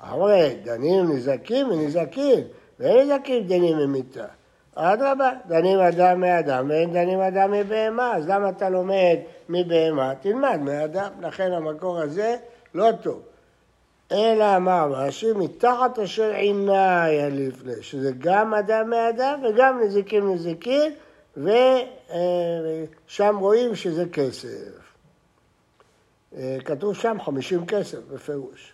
הרי 0.00 0.56
דנים 0.64 1.12
נזקים 1.12 1.70
ונזקים, 1.70 2.40
ואין 2.80 3.10
נזקים 3.10 3.46
דנים 3.46 3.76
ממיתה. 3.78 4.24
אדרבה, 4.74 5.30
דנים 5.46 5.78
אדם 5.78 6.20
מאדם 6.20 6.66
ואין 6.68 6.92
דנים 6.92 7.20
אדם 7.20 7.52
מבהמה, 7.52 8.16
אז 8.16 8.28
למה 8.28 8.48
אתה 8.48 8.68
לומד 8.68 9.16
מבהמה? 9.48 10.14
תלמד 10.20 10.58
מאדם, 10.60 11.10
לכן 11.20 11.52
המקור 11.52 11.98
הזה 11.98 12.36
לא 12.74 12.88
טוב. 13.02 13.22
אלא 14.12 14.56
אמר 14.56 14.92
רש"י, 14.92 15.32
מתחת 15.32 15.98
אשר 15.98 16.30
עיניי 16.30 17.22
הליפנה, 17.22 17.72
שזה 17.80 18.10
גם 18.18 18.54
אדם 18.54 18.90
מאדם 18.90 19.40
וגם 19.44 19.80
נזיקים 19.80 20.34
נזיקין, 20.34 20.92
ושם 21.36 23.36
רואים 23.38 23.74
שזה 23.74 24.04
כסף. 24.12 24.82
אה, 26.36 26.58
כתוב 26.64 26.94
שם 26.94 27.16
חמישים 27.20 27.66
כסף 27.66 27.98
בפירוש. 28.12 28.72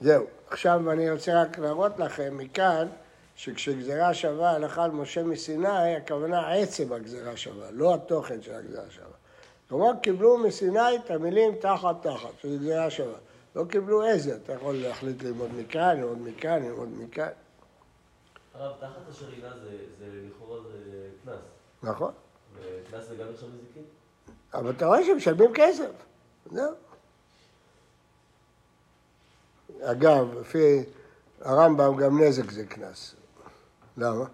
זהו. 0.00 0.26
עכשיו 0.50 0.92
אני 0.92 1.10
רוצה 1.10 1.42
רק 1.42 1.58
להראות 1.58 1.98
לכם 1.98 2.36
מכאן 2.36 2.86
שכשגזירה 3.36 4.14
שווה 4.14 4.50
הלכה 4.50 4.84
על 4.84 4.90
משה 4.90 5.22
מסיני, 5.22 5.96
הכוונה 5.96 6.52
עצם 6.52 6.92
הגזירה 6.92 7.36
שווה, 7.36 7.70
לא 7.70 7.94
התוכן 7.94 8.42
של 8.42 8.54
הגזירה 8.54 8.90
שווה. 8.90 9.06
כלומר, 9.68 9.90
קיבלו 10.02 10.38
מסיני 10.38 10.96
את 11.04 11.10
המילים 11.10 11.54
תחת 11.54 11.96
תחת, 12.02 12.30
שזו 12.42 12.58
גזירה 12.58 12.90
שווה. 12.90 13.18
לא 13.56 13.64
קיבלו 13.64 14.04
איזה, 14.06 14.36
אתה 14.36 14.52
יכול 14.52 14.76
להחליט 14.76 15.22
ללמוד 15.22 15.50
מכאן, 15.54 16.00
ללמוד 16.00 16.18
מכאן, 16.18 16.62
ללמוד 16.62 16.88
מכאן. 16.98 17.28
הרב, 18.54 18.76
תחת 18.80 19.08
אשר 19.10 19.30
עילה 19.30 19.58
זה 19.98 20.22
לכאורה 20.26 20.60
זה 20.62 21.08
קנס. 21.24 21.34
נכון. 21.82 22.12
וקנס 22.54 23.04
זה 23.08 23.16
גם 23.16 23.26
נחשב 23.32 23.46
נזיקין? 23.46 23.82
אבל 24.54 24.70
אתה 24.70 24.86
רואה 24.86 25.04
שמשלמים 25.04 25.50
כסף. 25.54 25.90
זהו. 26.52 26.74
אגב, 29.82 30.38
לפי 30.40 30.84
הרמב"ם 31.40 31.96
גם 31.96 32.22
נזק 32.22 32.50
זה 32.50 32.66
קנס. 32.66 33.14
למה? 33.96 34.24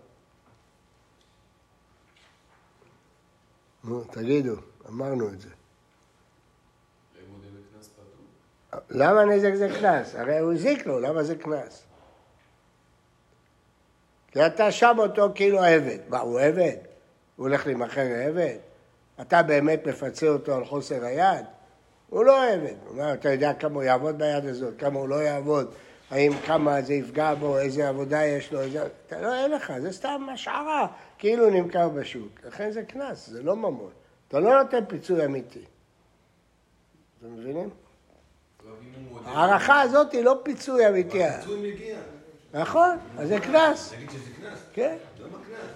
נו, 3.84 4.04
תגידו, 4.04 4.54
אמרנו 4.88 5.28
את 5.28 5.40
זה. 5.40 5.48
למה 8.90 9.24
נזק 9.24 9.54
זה 9.54 9.68
קנס? 9.80 10.14
הרי 10.14 10.38
הוא 10.38 10.52
הזיק 10.52 10.86
לו, 10.86 11.00
למה 11.00 11.22
זה 11.22 11.36
קנס? 11.36 11.82
כי 14.32 14.46
אתה 14.46 14.72
שם 14.72 14.96
אותו 14.98 15.28
כאילו 15.34 15.64
עבד. 15.64 15.98
מה, 16.08 16.18
הוא 16.18 16.40
עבד? 16.40 16.76
הוא 17.36 17.46
הולך 17.46 17.66
להימכר 17.66 18.04
לעבד? 18.04 18.56
אתה 19.20 19.42
באמת 19.42 19.86
מפצה 19.86 20.28
אותו 20.28 20.54
על 20.54 20.64
חוסר 20.64 21.04
היד? 21.04 21.44
הוא 22.08 22.24
לא 22.24 22.52
עבד. 22.52 22.74
הוא 22.84 22.90
אומר, 22.90 23.12
אתה 23.12 23.32
יודע 23.32 23.54
כמה 23.54 23.74
הוא 23.74 23.82
יעבוד 23.82 24.18
ביד 24.18 24.46
הזאת, 24.46 24.74
כמה 24.78 24.98
הוא 24.98 25.08
לא 25.08 25.14
יעבוד, 25.14 25.74
האם 26.10 26.32
כמה 26.46 26.82
זה 26.82 26.94
יפגע 26.94 27.34
בו, 27.34 27.58
איזה 27.58 27.88
עבודה 27.88 28.24
יש 28.24 28.52
לו, 28.52 28.60
איזה... 28.60 28.86
אתה 29.06 29.20
לא, 29.20 29.34
אין 29.34 29.50
לך, 29.50 29.72
זה 29.78 29.92
סתם 29.92 30.26
השערה, 30.32 30.86
כאילו 31.18 31.50
נמכר 31.50 31.88
בשוק. 31.88 32.40
לכן 32.44 32.70
זה 32.70 32.82
קנס, 32.82 33.26
זה 33.26 33.42
לא 33.42 33.56
ממון. 33.56 33.90
אתה 34.28 34.40
לא 34.40 34.62
נותן 34.62 34.84
פיצוי 34.88 35.24
אמיתי. 35.24 35.64
אתם 37.18 37.34
מבינים? 37.36 37.70
ההערכה 39.26 39.80
הזאת 39.80 40.12
היא 40.12 40.24
לא 40.24 40.40
פיצוי 40.42 40.88
אמיתי. 40.88 41.24
הפיצוי 41.24 41.72
מגיע. 41.72 41.96
נכון, 42.54 42.96
אז 43.18 43.28
זה 43.28 43.40
קנס. 43.40 43.92
תגיד 43.92 44.10
שזה 44.10 44.18
קנס. 44.40 44.58
כן. 44.72 44.96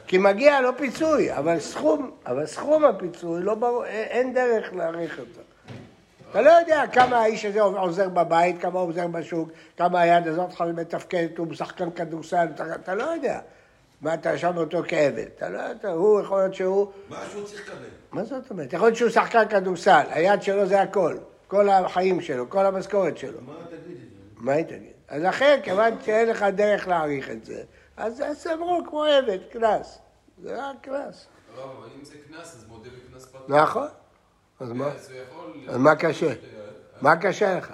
כי 0.06 0.18
מגיע 0.18 0.60
לו 0.60 0.70
פיצוי, 0.76 1.32
אבל 1.36 1.60
סכום, 1.60 2.10
אבל 2.26 2.46
סכום 2.46 2.84
הפיצוי 2.84 3.42
לא 3.42 3.54
ברור, 3.54 3.84
אין- 3.84 4.06
אין 4.08 4.34
דרך 4.34 4.72
להעריך 4.74 5.18
אותו. 5.18 5.40
אתה 6.30 6.40
לא 6.42 6.50
יודע 6.50 6.82
כמה 6.92 7.18
האיש 7.18 7.44
הזה 7.44 7.60
עוזר 7.60 8.08
בבית, 8.08 8.60
כמה 8.62 8.80
הוא 8.80 8.88
עוזר 8.88 9.06
בשוק, 9.06 9.48
כמה 9.76 10.00
היד 10.00 10.28
הזאת 10.28 10.50
שלך 10.50 10.64
מתפקדת, 10.74 11.38
הוא 11.38 11.54
שחקן 11.54 11.90
כדורסל, 11.90 12.46
אתה, 12.54 12.74
אתה 12.74 12.94
לא 12.94 13.02
יודע. 13.02 13.38
מה, 14.00 14.14
אתה 14.14 14.38
שם 14.38 14.56
אותו 14.56 14.82
כעבד. 14.88 15.24
אתה 15.36 15.48
לא 15.48 15.58
יודע, 15.58 15.88
הוא 15.90 16.20
יכול 16.20 16.38
להיות 16.38 16.54
שהוא... 16.54 16.86
מה 17.08 17.16
שהוא 17.30 17.44
צריך 17.44 17.60
לקבל? 17.68 17.84
מה 18.12 18.24
זאת 18.24 18.50
אומרת? 18.50 18.72
יכול 18.72 18.86
להיות 18.86 18.96
שהוא 18.96 19.10
שחקן 19.10 19.48
כדורסל, 19.48 20.02
היד 20.10 20.42
שלו 20.42 20.66
זה 20.66 20.80
הכל. 20.82 21.16
כל 21.50 21.68
החיים 21.68 22.20
שלו, 22.20 22.50
כל 22.50 22.66
המשכורת 22.66 23.18
שלו. 23.18 23.40
מה 23.40 23.54
תגיד 23.66 23.96
את 23.96 24.10
זה? 24.10 24.16
מה 24.36 24.52
היא 24.52 24.64
תגיד? 24.64 24.92
אז 25.08 25.22
לכן, 25.22 25.60
כיוון 25.64 25.92
שאין 26.04 26.28
לך 26.28 26.42
דרך 26.42 26.88
להעריך 26.88 27.30
את 27.30 27.44
זה, 27.44 27.62
אז 27.96 28.46
אמרו 28.54 28.80
כמו 28.88 29.04
עבד, 29.04 29.38
קנס. 29.50 29.98
זה 30.42 30.68
רק 30.68 30.76
קנס. 30.80 31.26
הרב, 31.54 31.70
אבל 31.78 31.88
אם 31.98 32.04
זה 32.04 32.14
קנס, 32.28 32.56
אז 32.56 32.66
מודה 32.68 32.90
בקנס 32.90 33.26
פתוח. 33.26 33.42
נכון. 33.48 33.88
אז 34.60 34.72
מה? 34.72 34.88
אז 35.68 35.76
מה 35.76 35.96
קשה? 35.96 36.32
מה 37.00 37.16
קשה 37.16 37.58
לך? 37.58 37.72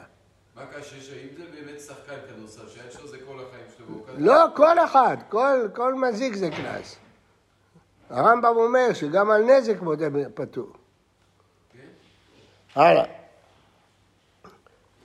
מה 0.54 0.66
קשה? 0.66 1.00
שאם 1.00 1.28
זה 1.36 1.44
באמת 1.54 1.80
שחקן 1.80 2.14
כדורסל, 2.28 2.68
שהעד 2.68 2.92
שלו 2.92 3.08
זה 3.08 3.16
כל 3.26 3.40
החיים 3.48 3.66
שלו. 3.76 4.26
לא, 4.26 4.44
כל 4.56 4.78
אחד, 4.78 5.16
כל, 5.28 5.68
כל 5.74 5.94
מזיק 5.94 6.34
זה 6.34 6.50
קנס. 6.50 6.96
הרמב"ם 8.10 8.56
אומר 8.56 8.92
שגם 8.92 9.30
על 9.30 9.42
נזק 9.42 9.80
מודה 9.80 10.06
פטור. 10.34 10.72
הלאה. 12.74 13.25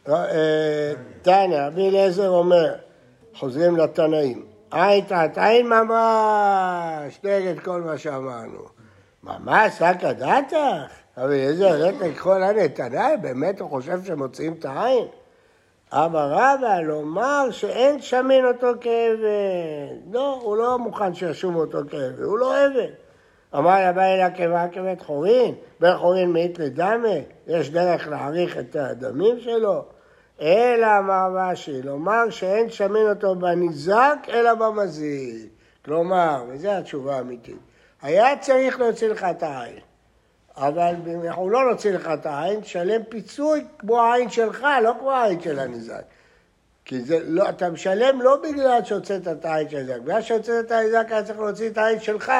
אה, 0.10 0.94
תנא, 1.22 1.68
רבי 1.68 1.90
אליעזר 1.90 2.30
אומר, 2.30 2.76
חוזרים 3.36 3.78
לתנאים, 3.78 4.46
עין 4.72 5.06
תחת 5.06 5.38
עין 5.38 5.70
ממש, 5.70 7.20
נגד 7.24 7.60
כל 7.60 7.82
מה 7.82 7.98
שאמרנו. 7.98 8.62
ממש, 9.24 9.78
רק 9.82 10.04
הדעתך? 10.04 10.58
רבי 11.18 11.34
אליעזר, 11.34 11.72
רתק 11.72 12.20
כל 12.20 12.44
הנתנאי, 12.44 13.18
באמת 13.22 13.62
הוא 13.62 13.70
חושב 13.70 14.04
שמוציאים 14.04 14.54
את 14.60 14.66
העין? 14.66 15.06
אבא 15.92 16.26
רבא 16.26 16.80
לומר 16.80 17.52
שאין 17.52 18.02
שמין 18.02 18.46
אותו 18.46 18.68
כעבד. 18.82 20.14
לא, 20.14 20.40
הוא 20.42 20.58
לא 20.58 20.80
מוכן 20.80 21.14
שישום 21.14 21.56
אותו 21.56 21.78
כעבד, 21.90 22.24
הוא 22.24 22.38
לא 22.38 22.58
עבד. 22.58 22.92
אמר 23.56 23.90
לבא 23.90 24.02
אל 24.02 24.22
עקבה 24.22 24.68
כבית 24.68 25.02
חורין, 25.02 25.56
בן 25.80 25.98
חורין 25.98 26.34
מאית 26.34 26.60
לדמה, 26.60 27.08
יש 27.48 27.70
דרך 27.70 28.08
להעריך 28.08 28.58
את 28.58 28.76
הדמים 28.76 29.40
שלו? 29.40 29.84
אלא 30.42 30.88
אמר 31.00 31.30
רש"י, 31.36 31.82
לומר 31.82 32.30
שאין 32.30 32.70
שמין 32.70 33.10
אותו 33.10 33.36
בניזק 33.36 34.18
אלא 34.30 34.54
במזיק. 34.54 35.52
כלומר, 35.86 36.44
וזו 36.48 36.70
התשובה 36.70 37.16
האמיתית, 37.16 37.58
היה 38.02 38.38
צריך 38.38 38.80
להוציא 38.80 39.08
לך 39.08 39.24
את 39.24 39.44
העין, 39.44 39.80
אבל 40.58 40.96
אם 41.08 41.22
אנחנו 41.22 41.50
לא 41.50 41.72
נוציא 41.72 41.92
לך 41.92 42.10
את 42.14 42.26
העין, 42.26 42.62
תשלם 42.62 43.02
פיצוי 43.10 43.66
כמו 43.80 44.02
העין 44.02 44.30
שלך, 44.30 44.66
לא 44.84 44.94
כמו 45.00 45.12
העין 45.12 45.42
של 45.42 45.60
הניזק. 45.60 46.04
כי 46.86 47.02
זה 47.02 47.20
לא, 47.24 47.50
אתה 47.50 47.70
משלם 47.70 48.22
לא 48.22 48.38
בגלל 48.44 48.84
שהוצאת 48.84 49.28
את 49.28 49.46
העין 49.46 49.70
של 49.70 49.78
הניזק, 49.78 50.00
בגלל 50.00 50.22
שהוצאת 50.22 50.66
את 50.66 50.72
הניזק 50.72 51.06
היה 51.10 51.24
צריך 51.24 51.40
להוציא 51.40 51.70
את 51.70 51.78
העין 51.78 52.00
שלך. 52.00 52.32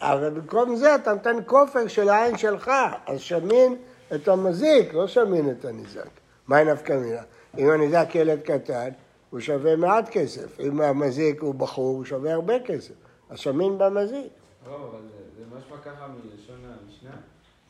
אבל 0.00 0.30
במקום 0.30 0.76
זה 0.76 0.94
אתה 0.94 1.12
נותן 1.12 1.36
כופר 1.46 1.88
של 1.88 2.08
העין 2.08 2.38
שלך, 2.38 2.70
אז 3.06 3.20
שמין 3.20 3.76
את 4.14 4.28
המזיק, 4.28 4.94
לא 4.94 5.06
שמין 5.08 5.50
את 5.50 5.64
הניזק. 5.64 6.21
מהי 6.48 6.64
נפקא 6.64 6.92
מינה? 6.92 7.22
אם 7.58 7.70
הניזק 7.70 8.08
ילד 8.14 8.40
קטן, 8.40 8.88
הוא 9.30 9.40
שווה 9.40 9.76
מעט 9.76 10.08
כסף. 10.08 10.60
אם 10.60 10.80
המזיק 10.80 11.42
הוא 11.42 11.54
בחור, 11.54 11.96
הוא 11.96 12.04
שווה 12.04 12.32
הרבה 12.32 12.54
כסף. 12.60 12.94
אז 13.30 13.38
שמין 13.38 13.78
במזיק. 13.78 14.32
לא, 14.66 14.74
אבל 14.76 14.98
זה- 15.08 15.56
משמע 15.56 15.76
ככה 15.84 16.06
מלשון 16.08 16.56
המשנה. 16.64 17.10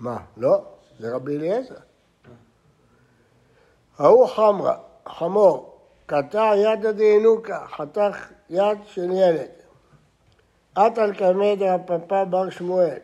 מה? 0.01 0.17
לא, 0.37 0.65
זה 0.99 1.15
רבי 1.15 1.37
אליעזר. 1.37 1.75
ההוא 3.99 4.27
חמרה, 4.27 4.77
חמור, 5.09 5.79
קטע 6.07 6.53
ידא 6.57 6.93
דינוקה, 6.93 7.67
חתך 7.77 8.29
יד 8.51 8.79
של 8.87 9.11
ילד. 9.13 9.49
עטל 10.75 11.13
קמא 11.15 11.55
דרפפא 11.55 12.25
בר 12.25 12.51
שמואל. 12.51 12.97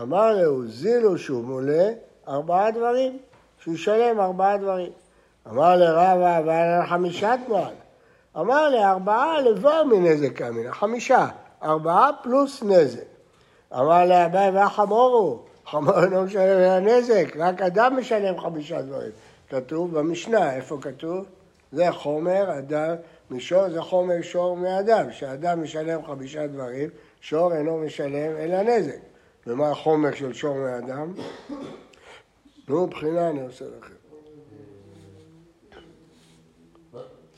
אמר 0.00 0.42
לו, 0.42 0.66
זילו 0.66 1.18
שהוא 1.18 1.44
מולה 1.44 1.88
ארבעה 2.28 2.70
דברים, 2.70 3.18
שישלם 3.64 4.20
ארבעה 4.20 4.56
דברים. 4.56 4.92
אמר 5.48 5.76
לרבא, 5.76 6.38
אבל 6.38 6.86
חמישה 6.86 7.34
תנועל. 7.46 7.74
אמר 8.36 8.68
לי, 8.68 8.84
ארבעה 8.84 9.40
לבוא 9.40 9.82
מנזק 9.82 10.42
אמינא, 10.42 10.72
חמישה, 10.72 11.28
ארבעה 11.62 12.10
פלוס 12.22 12.62
נזק. 12.62 13.04
אמר 13.74 14.04
לאביי, 14.04 14.50
והחמור 14.50 15.14
הוא, 15.14 15.38
חמור 15.66 16.04
אינו 16.04 16.22
משלם 16.22 16.58
על 16.58 16.64
הנזק, 16.64 17.36
רק 17.36 17.62
אדם 17.62 17.96
משלם 17.96 18.40
חמישה 18.40 18.82
דברים. 18.82 19.10
כתוב 19.50 19.98
במשנה, 19.98 20.54
איפה 20.54 20.78
כתוב? 20.80 21.26
זה 21.72 21.92
חומר, 21.92 22.58
אדם, 22.58 22.94
משור 23.30 23.70
זה 23.70 23.82
חומר 23.82 24.22
שור 24.22 24.56
מאדם, 24.56 25.12
שאדם 25.12 25.62
משלם 25.62 26.06
חמישה 26.06 26.46
דברים, 26.46 26.90
שור 27.20 27.54
אינו 27.54 27.78
משלם 27.78 28.36
אלא 28.36 28.62
נזק. 28.62 28.98
ומה 29.46 29.70
החומר 29.70 30.14
של 30.14 30.32
שור 30.32 30.54
מאדם? 30.54 31.12
נו, 32.68 32.86
בחינה 32.86 33.30
אני 33.30 33.42
עושה 33.42 33.64
לכם. 33.78 34.01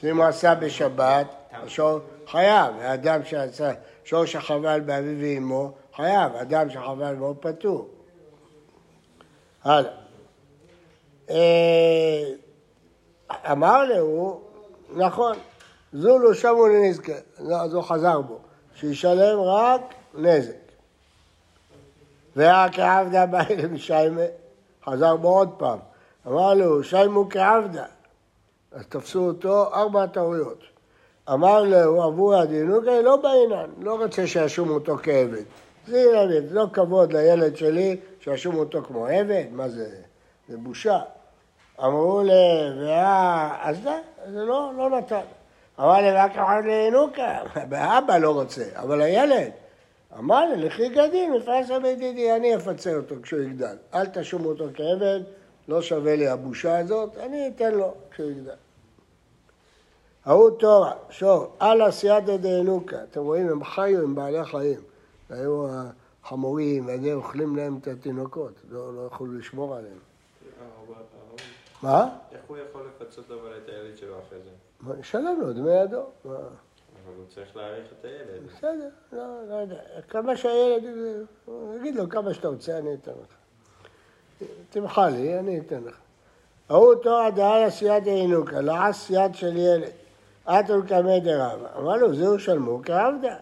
אם 0.07 0.17
הוא 0.17 0.25
עשה 0.25 0.55
בשבת, 0.55 1.27
השור 1.53 1.99
חייב, 2.27 2.75
האדם 2.81 3.25
שעשה, 3.25 3.73
שור 4.05 4.25
שחבל 4.25 4.81
באביו 4.81 5.17
ואמו, 5.21 5.73
חייב, 5.97 6.35
אדם 6.35 6.71
שחבל 6.71 7.15
בו 7.15 7.35
פטור. 7.41 7.89
הלאה. 9.65 9.91
אה, 11.31 12.25
אמר 13.53 13.85
לו, 13.85 14.41
נכון, 14.91 15.37
זו 15.93 16.19
לא 16.19 16.35
שמו 16.35 16.67
לנזקה, 16.67 17.13
לא, 17.39 17.57
אז 17.57 17.75
הוא 17.75 17.83
חזר 17.83 18.21
בו, 18.21 18.39
שישלם 18.75 19.41
רק 19.41 19.81
נזק. 20.15 20.65
והיה 22.37 22.67
כעבדה 22.73 23.27
באי 23.27 23.57
למשיימה, 23.57 24.23
חזר 24.85 25.17
בו 25.17 25.29
עוד 25.29 25.51
פעם. 25.59 25.79
אמר 26.27 26.55
לו, 26.55 26.85
שיימו 26.85 27.29
כעבדה. 27.31 27.85
אז 28.75 28.87
תפסו 28.87 29.27
אותו 29.27 29.75
ארבע 29.75 30.07
טעויות. 30.07 30.59
אמר 31.33 31.63
לו, 31.63 32.03
עבור 32.03 32.35
הדינוקי, 32.35 33.03
לא 33.03 33.17
בעינן, 33.17 33.71
לא 33.81 34.03
רוצה 34.03 34.27
שישום 34.27 34.71
אותו 34.71 34.97
כעבד. 35.03 35.43
זה 35.87 35.99
ילד, 36.01 36.53
לא 36.53 36.67
כבוד 36.73 37.13
לילד 37.13 37.57
שלי 37.57 37.97
שישום 38.21 38.57
אותו 38.57 38.83
כמו 38.83 39.07
עבד, 39.07 39.45
מה 39.53 39.69
זה? 39.69 39.89
זה 40.49 40.57
בושה. 40.57 41.01
אמרו 41.81 42.23
ל... 42.23 42.31
וה... 42.81 43.59
אז 43.63 43.81
די, 43.81 43.91
זה 44.33 44.45
לא, 44.45 44.73
לא 44.77 44.91
נתן. 44.91 45.21
אמר 45.81 46.01
לי, 46.01 46.11
רק 46.11 46.31
אחד 46.37 46.63
לינוקה, 46.65 47.39
ואבא 47.71 48.19
לא 48.19 48.31
רוצה, 48.31 48.65
אבל 48.77 49.01
הילד. 49.01 49.51
אמר 50.19 50.45
לי, 50.45 50.57
לכי 50.57 50.89
גדין, 50.89 51.33
מפרסם 51.33 51.83
בידידי, 51.83 52.33
אני 52.33 52.57
אפצה 52.57 52.97
אותו 52.97 53.15
כשהוא 53.23 53.41
יגדל. 53.41 53.77
אל 53.95 54.07
תשום 54.07 54.45
אותו 54.45 54.65
כעבד, 54.75 55.21
לא 55.69 55.83
שווה 55.83 56.17
לי 56.17 56.29
הבושה 56.29 56.79
הזאת, 56.79 57.17
אני 57.19 57.51
אתן 57.57 57.75
לו 57.75 57.95
כשהוא 58.11 58.31
יגדל. 58.31 58.64
ההוא 60.25 60.51
תורה, 60.51 60.93
שור, 61.11 61.47
על 61.59 61.83
עשייתא 61.83 62.37
דאנוקה. 62.37 62.97
אתם 63.11 63.21
רואים, 63.21 63.49
הם 63.49 63.65
חיו 63.65 64.03
עם 64.03 64.15
בעלי 64.15 64.45
חיים. 64.45 64.81
היו 65.31 65.67
החמורים, 66.23 66.87
וזה 66.87 67.15
אוכלים 67.15 67.57
להם 67.57 67.79
את 67.83 67.89
התינוקות, 67.89 68.53
לא, 68.71 68.95
לא 68.95 69.07
יכולו 69.07 69.39
לשמור 69.39 69.77
עליהם. 69.77 69.99
מה? 71.83 72.09
איך 72.33 72.41
הוא 72.47 72.57
יכול 72.69 72.83
לפצות 72.87 73.25
אבל 73.31 73.53
את 73.65 73.69
הילד 73.69 73.97
שלו 73.97 74.15
אחרי 74.29 74.39
זה? 74.45 75.01
ישלם 75.01 75.41
לו 75.41 75.53
דמי 75.53 75.73
ידו. 75.73 76.03
אבל 76.25 76.35
הוא 77.17 77.25
צריך 77.35 77.57
להעריך 77.57 77.87
את 78.01 78.05
הילד. 78.05 78.47
בסדר, 78.47 78.89
לא, 79.13 79.49
לא 79.49 79.55
יודע. 79.55 79.81
כמה 80.09 80.37
שהילד, 80.37 80.83
יגיד 81.77 81.97
לו 81.97 82.09
כמה 82.09 82.35
שאתה 82.35 82.49
רוצה, 82.49 82.79
אני 82.79 82.95
אתן 82.95 83.13
לך. 83.13 83.35
תמחל 84.71 85.09
לי, 85.09 85.39
אני 85.39 85.61
אתן 85.61 85.85
לך. 85.85 85.97
ההוא 86.69 86.95
תור 86.95 87.19
הדעה 87.19 87.67
לסייד 87.67 88.09
העינוקה, 88.09 88.61
לעש 88.61 89.11
יד 89.11 89.35
של 89.35 89.57
ילד. 89.57 89.91
אתו 90.49 90.79
לקמא 90.79 91.19
דרבא. 91.19 91.67
אמר 91.79 91.97
לו, 91.97 92.15
זהו 92.15 92.39
שלמו 92.39 92.81
כעבדה. 92.85 93.35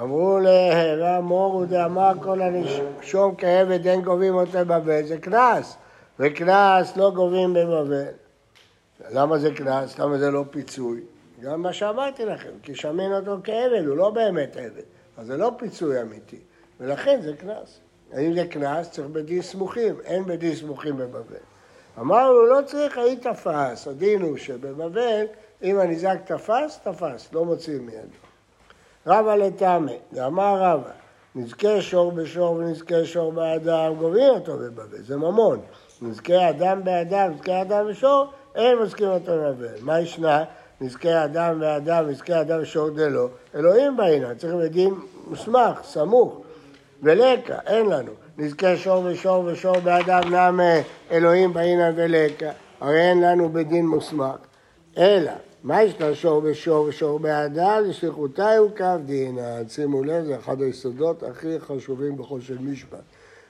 אמרו 0.00 0.38
להרה 0.38 1.20
מורו 1.20 1.64
דאמר 1.64 2.12
כל 2.22 2.42
הנישום 2.42 3.34
כעבד 3.38 3.86
אין 3.86 4.02
גובים 4.02 4.34
אותו 4.34 4.58
בבבל, 4.58 5.06
זה 5.06 5.18
קנס. 5.18 5.76
וקנס 6.18 6.96
לא 6.96 7.10
גובים 7.10 7.54
בבבל. 7.54 8.04
למה 9.10 9.38
זה 9.38 9.54
קנס? 9.54 9.98
למה 9.98 10.18
זה 10.18 10.30
לא 10.30 10.44
פיצוי? 10.50 11.00
גם 11.40 11.62
מה 11.62 11.72
שאמרתי 11.72 12.24
לכם, 12.24 12.50
כי 12.62 12.74
שמין 12.74 13.12
אותו 13.12 13.36
כעבד, 13.44 13.86
הוא 13.86 13.96
לא 13.96 14.10
באמת 14.10 14.56
עבד. 14.56 14.82
אז 15.16 15.26
זה 15.26 15.36
לא 15.36 15.52
פיצוי 15.58 16.00
אמיתי, 16.00 16.38
ולכן 16.80 17.20
זה 17.22 17.32
קנס. 17.36 17.80
האם 18.12 18.34
זה 18.34 18.46
קנס? 18.46 18.90
צריך 18.90 19.08
בדין 19.08 19.42
סמוכים, 19.42 19.94
אין 20.04 20.24
בדין 20.24 20.54
סמוכים 20.54 20.96
בבבל. 20.96 21.36
אמרנו, 21.98 22.46
לא 22.46 22.58
צריך, 22.66 22.98
היית 22.98 23.26
תפס. 23.26 23.88
הדין 23.88 24.22
הוא 24.22 24.36
שבבבל, 24.36 25.24
אם 25.64 25.78
הניזק 25.80 26.16
תפס, 26.24 26.80
תפס, 26.82 27.28
לא 27.32 27.44
מוציאים 27.44 27.86
מידו. 27.86 28.16
רבא 29.06 29.34
לטעמי, 29.34 29.98
ואמר 30.12 30.56
רבא, 30.58 30.90
נזקי 31.34 31.82
שור 31.82 32.12
בשור 32.12 32.56
ונזקי 32.56 33.04
שור 33.04 33.32
באדם, 33.32 33.94
גובים 33.94 34.30
אותו 34.30 34.56
בבבל, 34.56 35.02
זה 35.02 35.16
ממון. 35.16 35.60
נזקי 36.02 36.48
אדם 36.48 36.84
באדם, 36.84 37.32
נזקי 37.32 37.60
אדם 37.62 37.86
בשור, 37.88 38.26
אין 38.54 38.78
מזכים 38.78 39.08
אותו 39.08 39.32
בבבל. 39.32 39.74
מה 39.80 40.00
ישנה? 40.00 40.44
נזקי 40.80 41.24
אדם 41.24 41.58
ואדם, 41.60 42.08
נזקי 42.08 42.40
אדם 42.40 42.58
ושור 42.62 42.90
דלא, 42.90 43.28
אלוהים 43.54 43.96
בעניין, 43.96 44.34
צריך 44.34 44.54
בדין 44.54 44.94
מוסמך, 45.26 45.80
סמוך. 45.82 46.40
ולקה, 47.02 47.58
אין 47.66 47.86
לנו. 47.86 48.12
נזקי 48.38 48.76
שור 48.76 49.04
ושור 49.04 49.44
ושור 49.44 49.80
באדם 49.80 50.34
נמי 50.34 50.80
אלוהים 51.10 51.52
בעניין 51.52 51.92
ולקה, 51.96 52.50
הרי 52.80 53.00
אין 53.00 53.20
לנו 53.20 53.48
בדין 53.48 53.86
מוסמך. 53.86 54.36
אלא, 54.98 55.32
מה 55.64 55.82
יש 55.82 56.00
לשור 56.00 56.40
ושור 56.44 56.86
ושור 56.88 57.18
באדם? 57.18 57.82
לשליחותי 57.86 58.56
הוא 58.58 58.70
קו 58.76 58.84
דינא. 59.04 59.68
שימו 59.68 60.04
לב, 60.04 60.24
זה 60.24 60.36
אחד 60.36 60.62
היסודות 60.62 61.22
הכי 61.22 61.60
חשובים 61.60 62.16
בכל 62.16 62.40
של 62.40 62.58
משפט. 62.58 62.98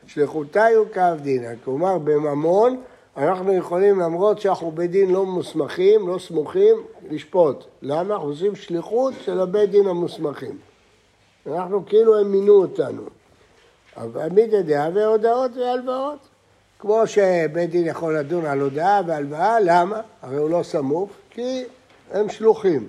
שליחותי 0.06 0.74
הוא 0.76 0.86
קו 0.94 1.00
דינא. 1.22 1.48
כלומר, 1.64 1.98
בממון 1.98 2.80
אנחנו 3.16 3.52
יכולים, 3.52 4.00
למרות 4.00 4.40
שאנחנו 4.40 4.72
בדין 4.72 5.10
לא 5.10 5.26
מוסמכים, 5.26 6.08
לא 6.08 6.18
סמוכים, 6.18 6.76
לשפוט. 7.10 7.64
למה? 7.82 8.14
אנחנו 8.14 8.28
עושים 8.28 8.56
שליחות 8.56 9.14
של 9.20 9.40
הבית 9.40 9.70
דין 9.70 9.86
המוסמכים. 9.86 10.58
אנחנו 11.46 11.86
כאילו 11.86 12.18
הם 12.18 12.32
מינו 12.32 12.52
אותנו. 12.52 13.02
אבל 13.96 14.28
מידי 14.28 14.62
דעה 14.62 14.88
והודעות 14.94 15.50
והלוואות. 15.56 16.18
כמו 16.78 17.06
שבית 17.06 17.70
דין 17.70 17.86
יכול 17.86 18.18
לדון 18.18 18.46
על 18.46 18.60
הודעה 18.60 19.00
והלוואה, 19.06 19.60
למה? 19.60 20.00
הרי 20.22 20.36
הוא 20.36 20.50
לא 20.50 20.62
סמוך, 20.62 21.10
כי 21.30 21.64
הם 22.12 22.28
שלוחים. 22.28 22.86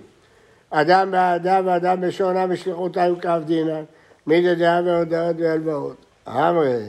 אדם 0.69 1.11
באדם 1.11 1.67
ואדם 1.67 2.01
בשעונה 2.01 2.47
בשליחותה 2.47 3.05
הוא 3.05 3.19
כאב 3.19 3.43
דינא, 3.43 3.81
מידי 4.27 4.55
דעה 4.55 4.81
והודעות 4.85 5.35
והלוואות. 5.39 5.95
אמרי, 6.27 6.83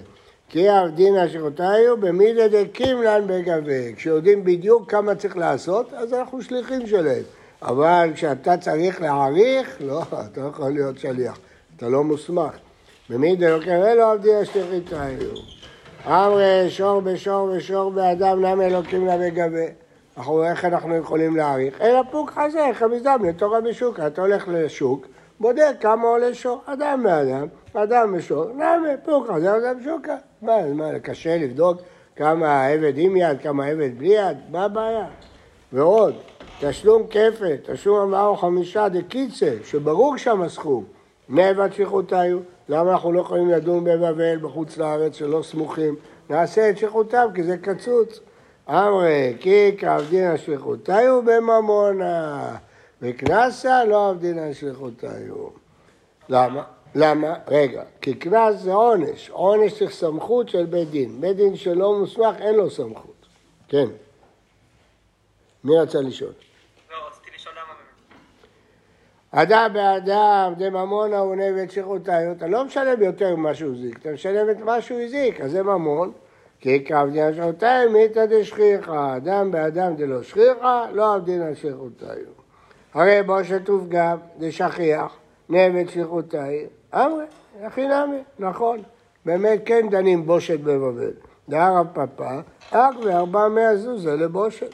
כי 0.49 0.71
אב 0.71 0.91
דינא 0.95 1.29
שליחותיו 1.29 1.97
במידי 2.01 2.49
דקימלן 2.49 3.23
בגבי. 3.27 3.95
כשיודעים 3.97 4.45
בדיוק 4.45 4.91
כמה 4.91 5.15
צריך 5.15 5.37
לעשות, 5.37 5.95
אז 5.95 6.15
אנחנו 6.15 6.43
שליחים 6.43 6.87
שלהם. 6.87 7.23
אבל 7.63 8.11
כשאתה 8.15 8.57
צריך 8.57 9.01
להעריך, 9.01 9.77
לא, 9.81 10.03
אתה 10.03 10.41
לא 10.41 10.47
יכול 10.47 10.71
להיות 10.71 10.99
שליח, 10.99 11.39
אתה 11.77 11.89
לא 11.89 12.05
מוסמך. 12.05 12.53
במידי 13.11 13.51
לא 13.51 13.59
קרא 13.65 13.95
לו 13.95 14.03
עבדי 14.03 14.35
השליחיתיו. 14.35 14.99
אמרי 16.07 16.71
שור 16.71 17.01
בשור 17.01 17.51
ושור 17.53 17.91
באדם 17.91 18.43
למה 18.43 18.67
אלוקים 18.67 19.07
לה 19.07 19.19
בגבי. 19.19 19.67
אנחנו, 20.17 20.45
איך 20.45 20.65
אנחנו 20.65 20.97
יכולים 20.97 21.37
להעריך? 21.37 21.81
אלא 21.81 22.01
פוק 22.11 22.31
חזה, 22.31 22.71
חמיזם 22.73 23.19
לתורה 23.29 23.61
בשוק. 23.61 24.01
אתה 24.01 24.21
הולך 24.21 24.49
לשוק, 24.49 25.07
בודק 25.41 25.75
כמה 25.81 26.09
עולה 26.09 26.35
שור. 26.35 26.61
אדם 26.67 27.03
באדם, 27.03 27.47
אדם 27.75 28.13
בשור, 28.17 28.45
למה 28.45 28.89
פוק 29.05 29.31
חזה, 29.31 29.57
אדם 29.57 29.81
בשוקה. 29.81 30.17
מה, 30.43 30.73
מה, 30.75 30.99
קשה 30.99 31.37
לבדוק 31.37 31.79
כמה 32.17 32.49
העבד 32.49 32.93
עם 32.97 33.17
יד, 33.17 33.41
כמה 33.43 33.65
העבד 33.65 33.99
בלי 33.99 34.09
יד? 34.09 34.37
מה 34.51 34.65
הבעיה? 34.65 35.07
ועוד, 35.73 36.15
תשלום 36.61 37.07
כפל, 37.07 37.57
תשלום 37.73 37.99
ארבעה 37.99 38.27
או 38.27 38.37
חמישה 38.37 38.89
דקיצה, 38.89 39.51
שברור 39.65 40.17
שם 40.17 40.43
הסכום. 40.43 40.85
מעבד 41.29 41.73
שליחותיו, 41.73 42.39
למה 42.69 42.93
אנחנו 42.93 43.13
לא 43.13 43.21
יכולים 43.21 43.49
לדון 43.51 43.85
בבבל, 43.85 44.37
בחוץ 44.37 44.79
לארץ, 44.79 45.15
שלא 45.15 45.43
סמוכים? 45.43 45.95
נעשה 46.31 46.71
את 46.71 46.79
שליחותם, 46.79 47.27
כי 47.35 47.43
זה 47.43 47.57
קצוץ. 47.57 48.21
אמרי, 48.69 49.37
כי 49.41 49.77
כעבדינא 49.79 50.37
שליחותיו 50.37 51.23
בממונה, 51.25 52.57
וקנסה 53.03 53.85
לא 53.85 54.11
עבדינא 54.11 54.53
שליחותיו. 54.53 55.49
למה? 56.29 56.63
למה? 56.95 57.35
רגע, 57.49 57.83
כי 58.01 58.15
קנס 58.15 58.57
זה 58.57 58.73
עונש, 58.73 59.31
עונש 59.31 59.79
צריך 59.79 59.91
סמכות 59.91 60.49
של 60.49 60.67
בית 60.67 60.91
דין. 60.91 61.21
בית 61.21 61.37
דין 61.37 61.57
שלא 61.57 61.99
מוסמך 61.99 62.37
אין 62.39 62.55
לו 62.55 62.71
סמכות. 62.71 63.27
כן. 63.69 63.87
מי 65.65 65.79
רצה 65.79 66.01
לשאול? 66.01 66.33
לא. 66.91 66.97
אדם 69.31 69.71
באדם, 69.73 70.53
דממונה 70.59 71.19
הוא 71.19 71.35
נבד 71.35 71.71
שליחותיו, 71.71 72.33
אתה 72.37 72.47
לא 72.47 72.65
משלם 72.65 73.03
יותר 73.03 73.37
ממה 73.37 73.55
שהוא 73.55 73.75
הזיק, 73.75 73.99
אתה 73.99 74.13
משלם 74.13 74.51
את 74.51 74.57
מה 74.57 74.81
שהוא 74.81 75.01
הזיק, 75.01 75.41
אז 75.41 75.51
זה 75.51 75.63
ממון. 75.63 76.13
כי 76.61 76.85
כעבדינא 76.85 77.33
שליחותיו 77.33 77.89
מיתא 77.93 78.27
דשכיחא, 78.27 79.17
אדם 79.17 79.51
באדם 79.51 79.97
דלא 79.97 80.23
שכיחא, 80.23 80.85
לא 80.93 81.15
עבדינא 81.15 81.55
שליחותיו. 81.55 82.09
הרי 82.95 83.23
בושת 83.23 83.71
ופגם 83.71 84.19
דשכיח, 84.39 85.17
נבד 85.49 85.89
שליחותיו, 85.89 86.43
אמרי, 86.95 87.25
הכי 87.63 87.89
נמי, 87.89 88.23
נכון. 88.39 88.83
באמת 89.25 89.61
כן 89.65 89.89
דנים 89.91 90.27
בושת 90.27 90.61
בבבל. 90.61 91.13
דהר 91.49 91.79
הפפה, 91.79 92.39
אק 92.71 92.95
וארבע 93.05 93.49
מאה 93.49 93.77
זוזה 93.77 94.17
לבושת. 94.17 94.71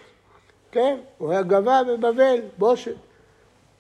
כן, 0.73 0.97
הוא 1.18 1.33
היה 1.33 1.42
גבה 1.42 1.81
בבבל, 1.88 2.40
בושת. 2.59 2.95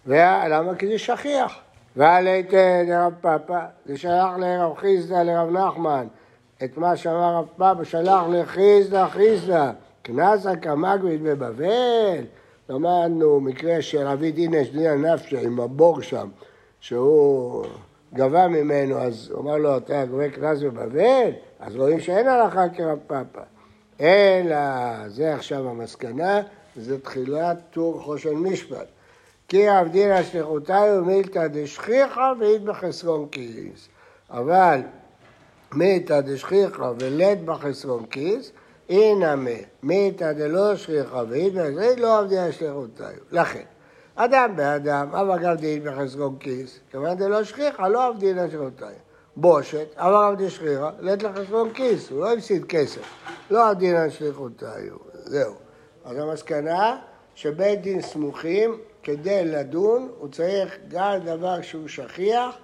ולמה? 0.06 0.74
כי 0.74 0.86
זה 0.86 0.98
שכיח. 0.98 1.58
ועליתן 1.96 2.84
לרב 2.86 3.12
פאפא, 3.20 3.64
זה 3.86 3.98
שלח 3.98 4.30
לרב 4.38 4.74
חיסדא 4.76 5.22
לרב 5.22 5.50
נחמן. 5.50 6.06
את 6.64 6.76
מה 6.76 6.96
שאמר 6.96 7.36
רב 7.36 7.46
פאפא, 7.56 7.84
שלח 7.84 8.22
לחיסדא 8.28 9.08
חיסדא. 9.08 9.72
קנסה 10.02 10.56
כמגבית 10.56 11.22
בבבל. 11.22 12.24
למדנו 12.68 13.40
מקרה 13.40 13.82
של 13.82 14.30
דינש 14.34 14.68
דינא 14.68 14.94
נפשי 14.94 15.46
עם 15.46 15.60
הבור 15.60 16.02
שם, 16.02 16.28
שהוא 16.80 17.64
גבה 18.14 18.48
ממנו, 18.48 18.98
אז 18.98 19.30
הוא 19.32 19.40
אמר 19.40 19.56
לו, 19.56 19.76
אתה 19.76 20.04
גובה 20.06 20.30
קנס 20.30 20.62
בבבל? 20.62 21.30
אז 21.60 21.76
רואים 21.76 22.00
שאין 22.00 22.28
הלכה 22.28 22.68
כרב 22.68 22.98
פאפא. 23.06 23.42
אלא, 24.00 24.56
זה 25.08 25.34
עכשיו 25.34 25.68
המסקנה, 25.68 26.40
זה 26.76 27.00
תחילת 27.00 27.56
טור 27.70 28.00
חושן 28.02 28.34
משפט. 28.34 28.86
כי 29.48 29.68
עבדינא 29.68 30.22
שליחותיו 30.22 31.02
מילתא 31.06 31.46
דשכיחא 31.46 32.32
ואית 32.40 32.62
בחסרון 32.62 33.28
כיס. 33.28 33.88
אבל 34.30 34.80
מילתא 35.74 36.20
דשכיחא 36.20 36.92
ולית 36.98 37.44
בחסרון 37.44 38.06
כיס, 38.06 38.52
אינמה 38.88 39.50
מילתא 39.82 40.32
דלא 40.32 40.76
שכיחא 40.76 41.22
ואית 41.28 41.54
בחסרון 41.54 41.98
לא 41.98 42.18
עבדינא 42.18 42.50
שליחותיו. 42.50 43.06
לכן, 43.32 43.64
אדם 44.14 44.56
באדם, 44.56 45.14
אבל 45.14 45.38
גם 45.38 45.54
דין 45.54 45.84
בחסרון 45.84 46.36
כיס, 46.40 46.80
כיוון 46.90 47.16
דלא 47.16 47.44
שכיחא 47.44 47.82
לא 47.82 48.06
עבדינא 48.06 48.50
שליחותיו. 48.50 48.88
בושת, 49.36 49.86
אמר 49.98 50.22
עבדי 50.22 50.50
שכיחא, 50.50 50.90
לית 51.00 51.22
לחסרון 51.22 51.72
כיס, 51.72 52.10
הוא 52.10 52.20
לא 52.20 52.32
הפסיד 52.32 52.64
כסף, 52.64 53.02
לא 53.50 53.70
עבדינא 53.70 54.10
שליחותיו. 54.10 54.96
זהו. 55.14 55.54
אז 56.04 56.18
המסקנה 56.18 56.96
שבית 57.34 57.82
דין 57.82 58.02
סמוכים 58.02 58.78
כדי 59.02 59.44
לדון 59.44 60.08
הוא 60.18 60.28
צריך 60.28 60.78
גם 60.88 61.18
דבר 61.24 61.62
שהוא 61.62 61.88
שכיח 61.88 62.56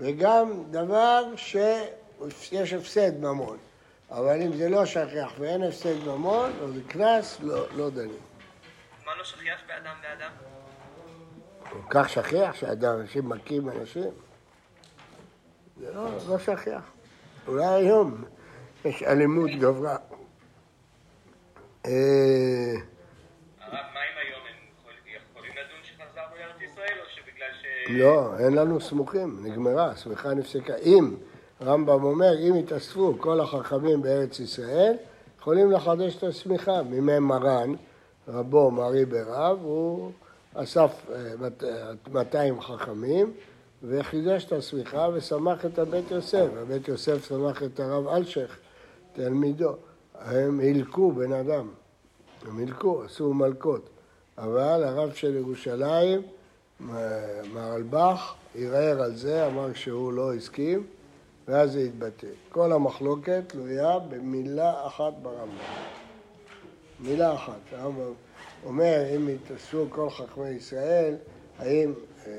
וגם 0.00 0.62
דבר 0.70 1.24
שיש 2.40 2.72
הפסד 2.72 3.20
ממון. 3.20 3.58
אבל 4.10 4.42
אם 4.42 4.56
זה 4.56 4.68
לא 4.68 4.86
שכיח 4.86 5.32
ואין 5.38 5.62
הפסד 5.62 6.06
ממון, 6.06 6.52
אז 6.62 6.74
זה 6.74 6.80
קנס, 6.88 7.38
לא, 7.40 7.66
לא 7.76 7.90
דנים. 7.90 8.18
מה 9.06 9.14
לא 9.18 9.24
שכיח 9.24 9.60
באדם 9.68 9.94
לאדם? 10.02 10.30
כל 11.70 11.78
כך 11.90 12.08
שכיח 12.08 12.54
שאדם, 12.54 13.00
אנשים 13.00 13.28
מכים 13.28 13.68
אנשים? 13.68 14.10
זה 15.80 15.94
לא, 15.94 16.08
לא 16.28 16.38
שכיח. 16.38 16.82
אולי 17.46 17.64
היום 17.64 18.24
יש 18.84 19.02
אלימות 19.02 19.50
גברה. 19.50 19.96
אה, 21.86 22.74
או 27.00 27.10
ש... 27.62 27.90
לא, 27.90 28.38
אין 28.38 28.52
לנו 28.54 28.80
סמוכים, 28.80 29.46
נגמרה, 29.46 29.90
השמיכה 29.90 30.34
נפסקה. 30.34 30.76
אם, 30.76 31.14
הרמב"ם 31.66 32.04
אומר, 32.04 32.38
אם 32.48 32.56
יתאספו 32.56 33.14
כל 33.18 33.40
החכמים 33.40 34.02
בארץ 34.02 34.40
ישראל, 34.40 34.94
יכולים 35.40 35.72
לחדש 35.72 36.16
את 36.16 36.22
השמיכה. 36.22 36.82
מימי 36.82 37.18
מרן, 37.18 37.74
רבו 38.28 38.70
מרי 38.70 39.04
ברב, 39.04 39.58
הוא 39.62 40.10
אסף 40.54 40.90
אה, 41.12 41.32
מת- 41.40 41.64
אה, 41.64 41.92
200 42.12 42.60
חכמים 42.60 43.32
וחידש 43.82 44.44
את 44.44 44.52
השמיכה 44.52 45.08
ושמח 45.14 45.66
את 45.66 45.78
הבית 45.78 46.10
יוסף. 46.10 46.46
הבית 46.62 46.88
יוסף 46.88 47.28
שמח 47.28 47.62
את 47.62 47.80
הרב 47.80 48.08
אלשיך, 48.08 48.58
תלמידו. 49.12 49.72
הם 50.20 50.60
הילקו 50.60 51.12
בן 51.12 51.32
אדם, 51.32 51.68
הם 52.48 52.58
הילקו, 52.58 53.02
עשו 53.04 53.34
מלקות. 53.34 53.88
אבל 54.38 54.84
הרב 54.84 55.12
של 55.12 55.36
ירושלים, 55.36 56.22
מהרלב"ח, 57.52 58.34
ערער 58.54 59.02
על 59.02 59.16
זה, 59.16 59.46
אמר 59.46 59.72
שהוא 59.74 60.12
לא 60.12 60.34
הסכים, 60.34 60.86
ואז 61.48 61.72
זה 61.72 61.78
התבטא. 61.78 62.26
כל 62.48 62.72
המחלוקת 62.72 63.42
תלויה 63.46 63.98
במילה 63.98 64.86
אחת 64.86 65.12
ברמב"ם. 65.22 65.56
מילה 67.00 67.34
אחת. 67.34 67.60
הרמב"ם 67.72 68.12
אומר, 68.64 69.02
אם 69.16 69.28
יתאספו 69.28 69.86
כל 69.90 70.10
חכמי 70.10 70.48
ישראל, 70.48 71.16
האם 71.58 71.92
אה, 72.26 72.32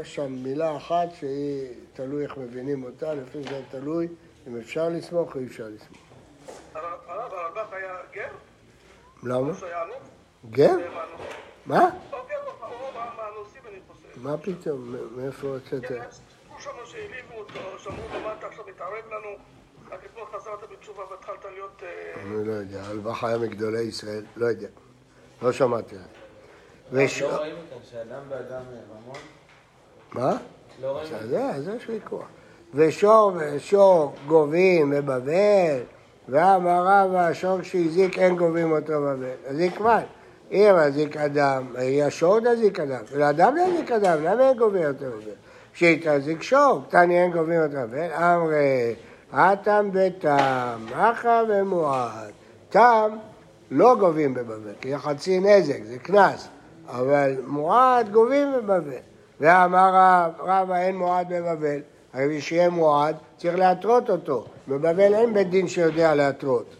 יש 0.00 0.14
שם 0.14 0.32
מילה 0.32 0.76
אחת 0.76 1.08
שהיא 1.14 1.68
תלוי 1.92 2.22
איך 2.24 2.36
מבינים 2.36 2.84
אותה, 2.84 3.14
לפי 3.14 3.42
זה 3.42 3.62
תלוי 3.70 4.08
אם 4.46 4.56
אפשר 4.56 4.88
לסמוך 4.88 5.34
או 5.34 5.40
אי 5.40 5.46
אפשר 5.46 5.68
לסמוך. 5.68 6.02
הרב 6.74 7.32
הרלב"ח 7.32 7.72
היה 7.72 7.94
גר? 8.12 8.32
למה? 9.22 9.52
גר? 10.50 10.76
מה? 11.66 11.90
לא 12.12 12.24
גר, 12.28 12.68
מהנושאים 13.16 13.62
אני 13.68 13.78
חושב. 13.88 14.22
מה 14.22 14.38
פתאום? 14.38 14.94
מאיפה 15.16 15.46
הוצאת? 15.46 15.82
סיפרו 16.10 16.60
שם 16.60 16.70
שהעליבו 16.84 17.34
אותו, 17.34 17.77
שאמרו 17.88 18.14
לו 18.14 18.20
מה 18.20 18.34
אתה 18.38 18.46
עכשיו 18.46 18.64
מתערב 18.68 19.04
לנו? 19.10 19.36
רק 19.90 20.00
אתמול 20.04 20.26
חזרת 20.34 20.70
בתשובה 20.72 21.02
והתחלת 21.10 21.44
להיות... 21.52 21.82
אה, 21.82 22.22
אני 22.22 22.48
לא 22.48 22.52
יודע, 22.52 22.82
הרלב"ח 22.82 23.24
היה 23.24 23.38
מגדולי 23.38 23.80
ישראל, 23.82 24.24
לא 24.36 24.46
יודע. 24.46 24.68
לא 25.42 25.52
שמעתי. 25.52 25.96
וש... 26.92 27.22
לא 27.22 27.36
רואים 27.36 27.54
כאן 27.70 27.78
שאדם 27.90 28.20
באדם 28.28 28.62
ממון? 28.62 29.16
מה? 30.12 30.36
לא 30.82 30.90
רואים? 30.90 31.14
אז 31.14 31.28
זה, 31.28 31.44
אז 31.44 31.68
יש 31.68 31.88
ויכוח. 31.88 32.26
ושור 32.74 33.32
ושור 33.36 34.14
גובים 34.26 34.90
בבבל, 34.90 35.80
והמרה 36.28 37.06
והשור 37.12 37.62
שהזיק 37.62 38.18
אין 38.18 38.36
גובים 38.36 38.72
אותו 38.72 38.92
בבבל. 38.92 39.30
אז 39.46 39.60
יקבל. 39.60 40.02
אם 40.52 40.74
הזיק 40.74 41.16
אדם, 41.16 41.66
יהיה 41.78 42.10
שור 42.10 42.38
תזיק 42.40 42.80
אדם, 42.80 43.02
ולאדם 43.12 43.56
לא 43.56 43.62
יזיק 43.62 43.92
אדם, 43.92 44.24
למה 44.24 44.48
אין 44.48 44.58
גובים 44.58 44.84
אותו 44.84 45.04
בבבל? 45.04 45.47
שיתזיק 45.78 46.42
שור, 46.42 46.82
קטני 46.88 47.22
אין 47.22 47.30
גובים 47.30 47.60
אותו 47.60 47.72
בבבל, 47.76 48.12
אמרי, 48.12 48.94
הטם 49.32 49.90
ותם, 49.92 50.86
אחא 50.94 51.42
ומועד. 51.48 52.32
תם 52.70 53.10
לא 53.70 53.96
גובים 53.98 54.34
בבבל, 54.34 54.72
כי 54.80 54.90
זה 54.90 54.98
חצי 54.98 55.40
נזק, 55.40 55.84
זה 55.84 55.98
קנס, 55.98 56.48
אבל 56.88 57.36
מועד 57.46 58.12
גובים 58.12 58.52
בבבל. 58.56 58.98
ואמר 59.40 59.90
רב, 59.94 60.32
רבא 60.38 60.76
אין 60.76 60.96
מועד 60.96 61.28
בבבל, 61.32 61.80
הרי 62.12 62.24
בשביל 62.26 62.40
שיהיה 62.40 62.70
מועד 62.70 63.16
צריך 63.36 63.58
להתרות 63.58 64.10
אותו, 64.10 64.46
בבבל 64.68 65.14
אין 65.14 65.34
בית 65.34 65.50
דין 65.50 65.68
שיודע 65.68 66.14
להתרות. 66.14 66.76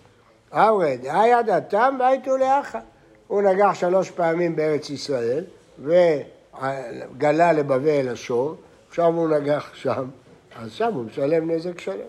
אמרי, 0.52 0.96
דאי 0.96 1.42
דתם 1.46 1.96
והייתו 2.00 2.36
לאחא. 2.36 2.78
הוא 3.26 3.42
נגח 3.42 3.74
שלוש 3.74 4.10
פעמים 4.10 4.56
בארץ 4.56 4.90
ישראל 4.90 5.44
וגלה 5.78 7.52
לבבל 7.52 8.08
השור, 8.08 8.56
עכשיו 8.88 9.06
הוא 9.06 9.28
נגח 9.28 9.70
שם, 9.74 10.04
אז 10.56 10.72
שם 10.72 10.92
הוא 10.94 11.04
משלם 11.04 11.50
נזק 11.50 11.80
שלם. 11.80 12.08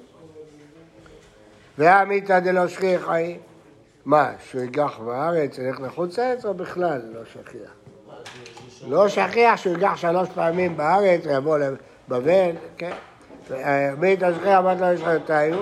ועמיתא 1.78 2.40
דלא 2.40 2.68
שכיחא 2.68 3.12
היא, 3.12 3.38
מה, 4.06 4.32
שהוא 4.50 4.62
יגח 4.62 5.00
בארץ, 5.00 5.58
ילך 5.58 5.80
לחוץ 5.82 6.20
לארץ 6.20 6.46
או 6.46 6.54
בכלל 6.54 7.02
לא 7.14 7.22
שכיח? 7.26 7.72
לא 8.88 9.08
שכיח 9.08 9.58
שהוא 9.58 9.78
יגח 9.78 9.96
שלוש 9.96 10.30
פעמים 10.36 10.78
בארץ, 10.78 11.22
יבוא 11.26 11.58
לבבל, 11.58 12.52
כן. 12.78 12.92
עמיתא 13.94 14.34
שכיח 14.34 14.60
אמרת 14.60 14.80
לו 14.80 14.98
שכיחותיו, 14.98 15.60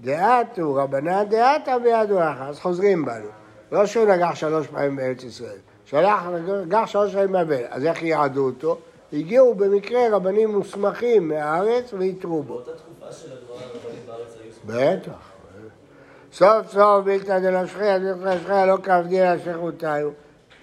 דעתו 0.00 0.74
רבנן 0.74 1.24
דעתא 1.28 1.78
בידו 1.78 2.18
אחר, 2.18 2.48
אז 2.48 2.58
חוזרים 2.58 3.04
בנו. 3.04 3.28
לא 3.72 3.86
שהוא 3.86 4.08
נגח 4.08 4.34
שלוש 4.34 4.66
פעמים 4.66 4.96
בארץ 4.96 5.24
ישראל, 5.24 5.58
שלח, 5.84 6.22
נגח 6.66 6.86
שלוש 6.86 7.14
פעמים 7.14 7.32
בבל, 7.32 7.64
אז 7.70 7.84
איך 7.84 8.02
יעדו 8.02 8.46
אותו? 8.46 8.78
הגיעו 9.12 9.54
במקרה 9.54 10.00
רבנים 10.12 10.50
מוסמכים 10.50 11.28
מהארץ 11.28 11.92
ויתרו 11.92 12.42
בו. 12.42 12.54
באותה 12.54 12.70
תקופה 12.70 13.12
של 13.12 13.28
הגמרא 13.32 13.64
הרבנים 13.64 14.02
בארץ 14.06 14.36
היו. 14.42 14.96
בטח. 15.00 15.12
סוף 16.32 16.72
סוף 16.72 17.04
בלתא 17.04 17.38
דלא 17.38 17.66
שכיח, 17.66 17.96
דלא 17.96 18.38
שכיח 18.38 18.50
לא 18.50 18.76
כעבדין 18.82 19.38
שכחותיו. 19.44 20.10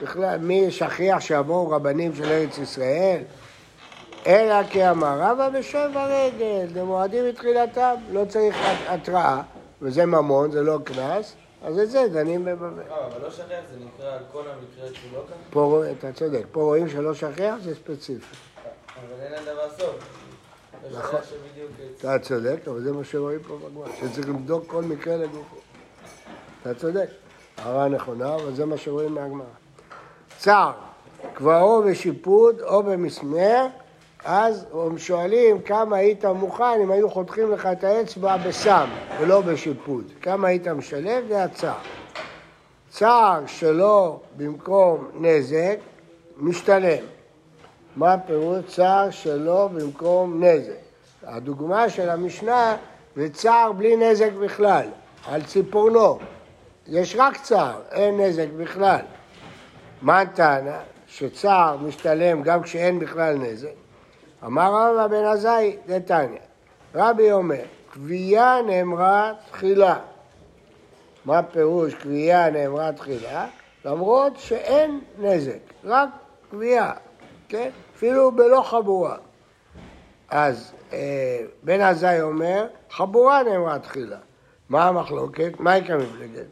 בכלל, 0.01 0.37
מי 0.37 0.71
שכיח 0.71 1.19
שיבואו 1.19 1.69
רבנים 1.69 2.15
של 2.15 2.23
ארץ 2.31 2.57
ישראל? 2.57 3.21
אלא 4.27 4.63
כי 4.63 4.89
אמר 4.89 5.19
רבא 5.19 5.49
בשב 5.49 5.89
הרגל, 5.95 6.65
למועדים 6.75 7.29
מתחילתם, 7.29 7.95
לא 8.11 8.25
צריך 8.29 8.55
התראה, 8.87 9.41
וזה 9.81 10.05
ממון, 10.05 10.51
זה 10.51 10.61
לא 10.61 10.79
קנס, 10.83 11.35
אז 11.63 11.79
את 11.79 11.91
זה 11.91 12.07
דנים 12.13 12.45
בבבל. 12.45 12.83
לא, 12.89 13.05
אבל 13.05 13.21
לא 13.21 13.31
שכח, 13.31 13.43
זה 13.71 13.85
נקרא 13.85 14.13
על 14.13 14.23
כל 14.31 14.43
המקרה 14.47 14.93
שהוא 14.93 15.11
לא 15.13 15.23
כאן? 15.29 15.37
פה 15.49 15.83
אתה 15.99 16.13
צודק, 16.13 16.43
פה 16.51 16.61
רואים 16.61 16.89
שלא 16.89 17.13
שכיח 17.13 17.55
זה 17.63 17.75
ספציפי. 17.75 18.35
אבל 18.95 19.21
אין 19.21 19.31
לדבר 19.31 19.69
סוף. 19.77 19.95
לא 20.91 20.99
נכון. 20.99 21.19
שכח. 21.23 21.33
אתה 21.99 22.19
צודק, 22.19 22.67
אבל 22.67 22.81
זה 22.81 22.91
מה 22.91 23.03
שרואים 23.03 23.39
פה 23.47 23.57
בגמרא, 23.57 23.87
שצריך 23.99 24.29
לבדוק 24.29 24.63
כל 24.67 24.83
מקרה 24.83 25.17
לגופו. 25.17 25.55
אתה 26.61 26.73
צודק, 26.75 27.09
הערה 27.57 27.87
נכונה, 27.87 28.35
אבל 28.35 28.55
זה 28.55 28.65
מה 28.65 28.77
שרואים 28.77 29.13
מהגמרא. 29.13 29.45
צער, 30.37 30.71
קברו 31.33 31.83
בשיפוד 31.87 32.61
או 32.61 32.83
במסמר, 32.83 33.67
אז 34.25 34.65
הם 34.73 34.97
שואלים 34.97 35.61
כמה 35.61 35.97
היית 35.97 36.25
מוכן 36.25 36.79
אם 36.83 36.91
היו 36.91 37.09
חותכים 37.09 37.51
לך 37.51 37.65
את 37.65 37.83
האצבע 37.83 38.37
בסם 38.37 38.89
ולא 39.19 39.41
בשיפוד. 39.41 40.05
כמה 40.21 40.47
היית 40.47 40.67
משלם, 40.67 41.27
זה 41.27 41.43
הצער. 41.43 41.77
צער 42.89 43.43
שלא 43.47 44.19
במקום 44.37 45.07
נזק, 45.13 45.77
משתלם. 46.37 47.03
מה 47.95 48.17
פירוש 48.17 48.65
צער 48.75 49.09
שלא 49.09 49.69
במקום 49.73 50.43
נזק? 50.43 50.73
הדוגמה 51.23 51.89
של 51.89 52.09
המשנה 52.09 52.77
זה 53.15 53.29
צער 53.29 53.71
בלי 53.71 53.95
נזק 53.95 54.31
בכלל, 54.31 54.87
על 55.27 55.43
ציפורנו. 55.43 56.19
יש 56.87 57.15
רק 57.19 57.37
צער, 57.37 57.81
אין 57.91 58.19
נזק 58.19 58.47
בכלל. 58.57 59.01
מה 60.01 60.19
הטענה? 60.19 60.79
שצער 61.07 61.77
משתלם 61.77 62.41
גם 62.43 62.63
כשאין 62.63 62.99
בכלל 62.99 63.37
נזק. 63.37 63.82
אמר 64.45 64.95
רבא 64.95 65.07
בן 65.07 65.25
עזאי, 65.25 65.77
דתניא. 65.87 66.39
רבי 66.95 67.31
אומר, 67.31 67.63
קביעה 67.93 68.61
נאמרה 68.61 69.33
תחילה. 69.51 69.99
מה 71.25 71.43
פירוש 71.43 71.93
קביעה 71.93 72.49
נאמרה 72.49 72.91
תחילה? 72.91 73.47
למרות 73.85 74.33
שאין 74.37 75.01
נזק, 75.19 75.59
רק 75.83 76.09
קביעה, 76.51 76.93
כן? 77.49 77.69
אפילו 77.95 78.31
בלא 78.31 78.61
חבורה. 78.61 79.15
אז 80.29 80.71
אה, 80.93 81.39
בן 81.63 81.81
עזאי 81.81 82.21
אומר, 82.21 82.67
חבורה 82.89 83.43
נאמרה 83.43 83.79
תחילה. 83.79 84.17
מה 84.69 84.87
המחלוקת? 84.87 85.51
מה 85.59 85.77
יקרה 85.77 85.97
מפלגת? 85.97 86.45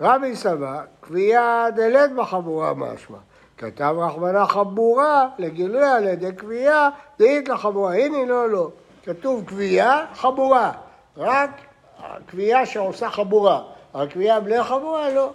רבי 0.00 0.36
סבר, 0.36 0.80
קביעה 1.00 1.66
דלת 1.76 2.14
בחבורה 2.14 2.74
משמע. 2.74 3.18
כתב 3.62 3.94
רחמנה 3.98 4.46
חבורה 4.46 5.28
לגילוי 5.38 5.88
על 5.88 6.06
ידי 6.06 6.32
קביעה, 6.32 6.88
דאית 7.18 7.48
לחבורה. 7.48 7.94
הנה 7.94 8.24
לא, 8.24 8.50
לא. 8.50 8.68
כתוב 9.04 9.44
קביעה, 9.44 10.06
חבורה. 10.14 10.72
רק 11.16 11.50
קביעה 12.26 12.66
שעושה 12.66 13.10
חבורה. 13.10 13.62
הקביעה 13.94 14.40
בלי 14.40 14.64
חבורה, 14.64 15.10
לא. 15.10 15.30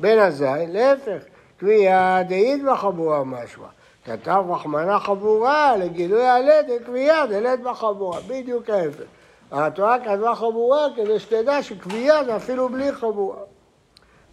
בן 0.00 0.18
עזאי, 0.18 0.66
להפך. 0.66 1.22
קביעה 1.56 2.22
דאית 2.22 2.64
בחבורה 2.64 3.24
משמע. 3.24 3.66
כתב 4.04 4.44
רחמנה 4.48 4.98
חבורה 4.98 5.76
לגילוי 5.76 6.24
ידי 6.58 6.84
קביעה 6.84 7.26
דלת 7.26 7.60
בחבורה. 7.60 8.20
בדיוק 8.26 8.70
ההפך. 8.70 9.04
התורה 9.52 9.98
כתבה 9.98 10.34
חבורה 10.34 10.86
כדי 10.96 11.18
שתדע 11.18 11.62
שקביעה 11.62 12.24
זה 12.24 12.36
אפילו 12.36 12.68
בלי 12.68 12.92
חבורה. 12.92 13.38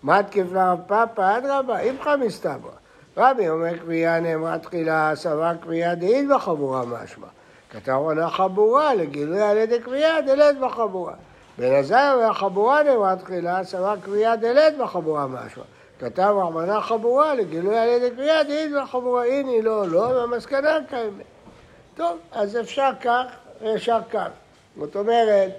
מה 0.04 0.24
תקפה 0.24 0.72
רב 0.72 0.80
פאפא? 0.88 1.38
אדרבה, 1.38 1.80
איפכא 1.80 2.16
מסתברא. 2.16 2.83
רבי 3.18 3.50
אומר 3.50 3.78
קביעה 3.78 4.20
נאמרה 4.20 4.60
תחילה, 4.60 5.12
סבר 5.16 5.52
קביעה 5.62 5.96
דאית 5.96 6.30
בחבורה 6.30 6.86
משמע. 6.86 7.28
כתב 7.70 7.92
עונה 7.92 8.30
חבורה 8.30 8.96
לגילוי 8.96 9.42
על 9.42 9.58
ידי 9.58 9.80
קביעה 9.80 10.22
דלת 10.22 10.60
בחבורה. 10.60 11.14
בן 11.58 11.82
אומר 11.94 12.34
חבורה 12.34 12.84
נאמרה 12.84 13.16
תחילה, 13.16 13.64
סבר 13.64 13.96
קביעה 14.04 14.36
דלת 14.36 14.78
בחבורה 14.78 15.28
משמע. 15.28 15.64
כתב 16.00 16.34
רחמנה 16.38 16.82
חבורה 16.82 17.36
לגילוי 17.36 17.78
על 17.78 17.90
ידי 17.90 18.12
קביעה 18.12 18.44
דאית 18.44 18.72
בחבורה. 18.82 19.26
הנה 19.26 19.62
לא, 19.62 19.88
לא, 19.88 20.00
והמסקנה 20.00 20.78
קיימת. 20.90 21.26
טוב, 21.96 22.18
אז 22.32 22.60
אפשר 22.60 22.90
כך 23.02 23.24
ואפשר 23.62 24.00
כך. 24.12 24.28
זאת 24.78 24.96
אומרת, 24.96 25.52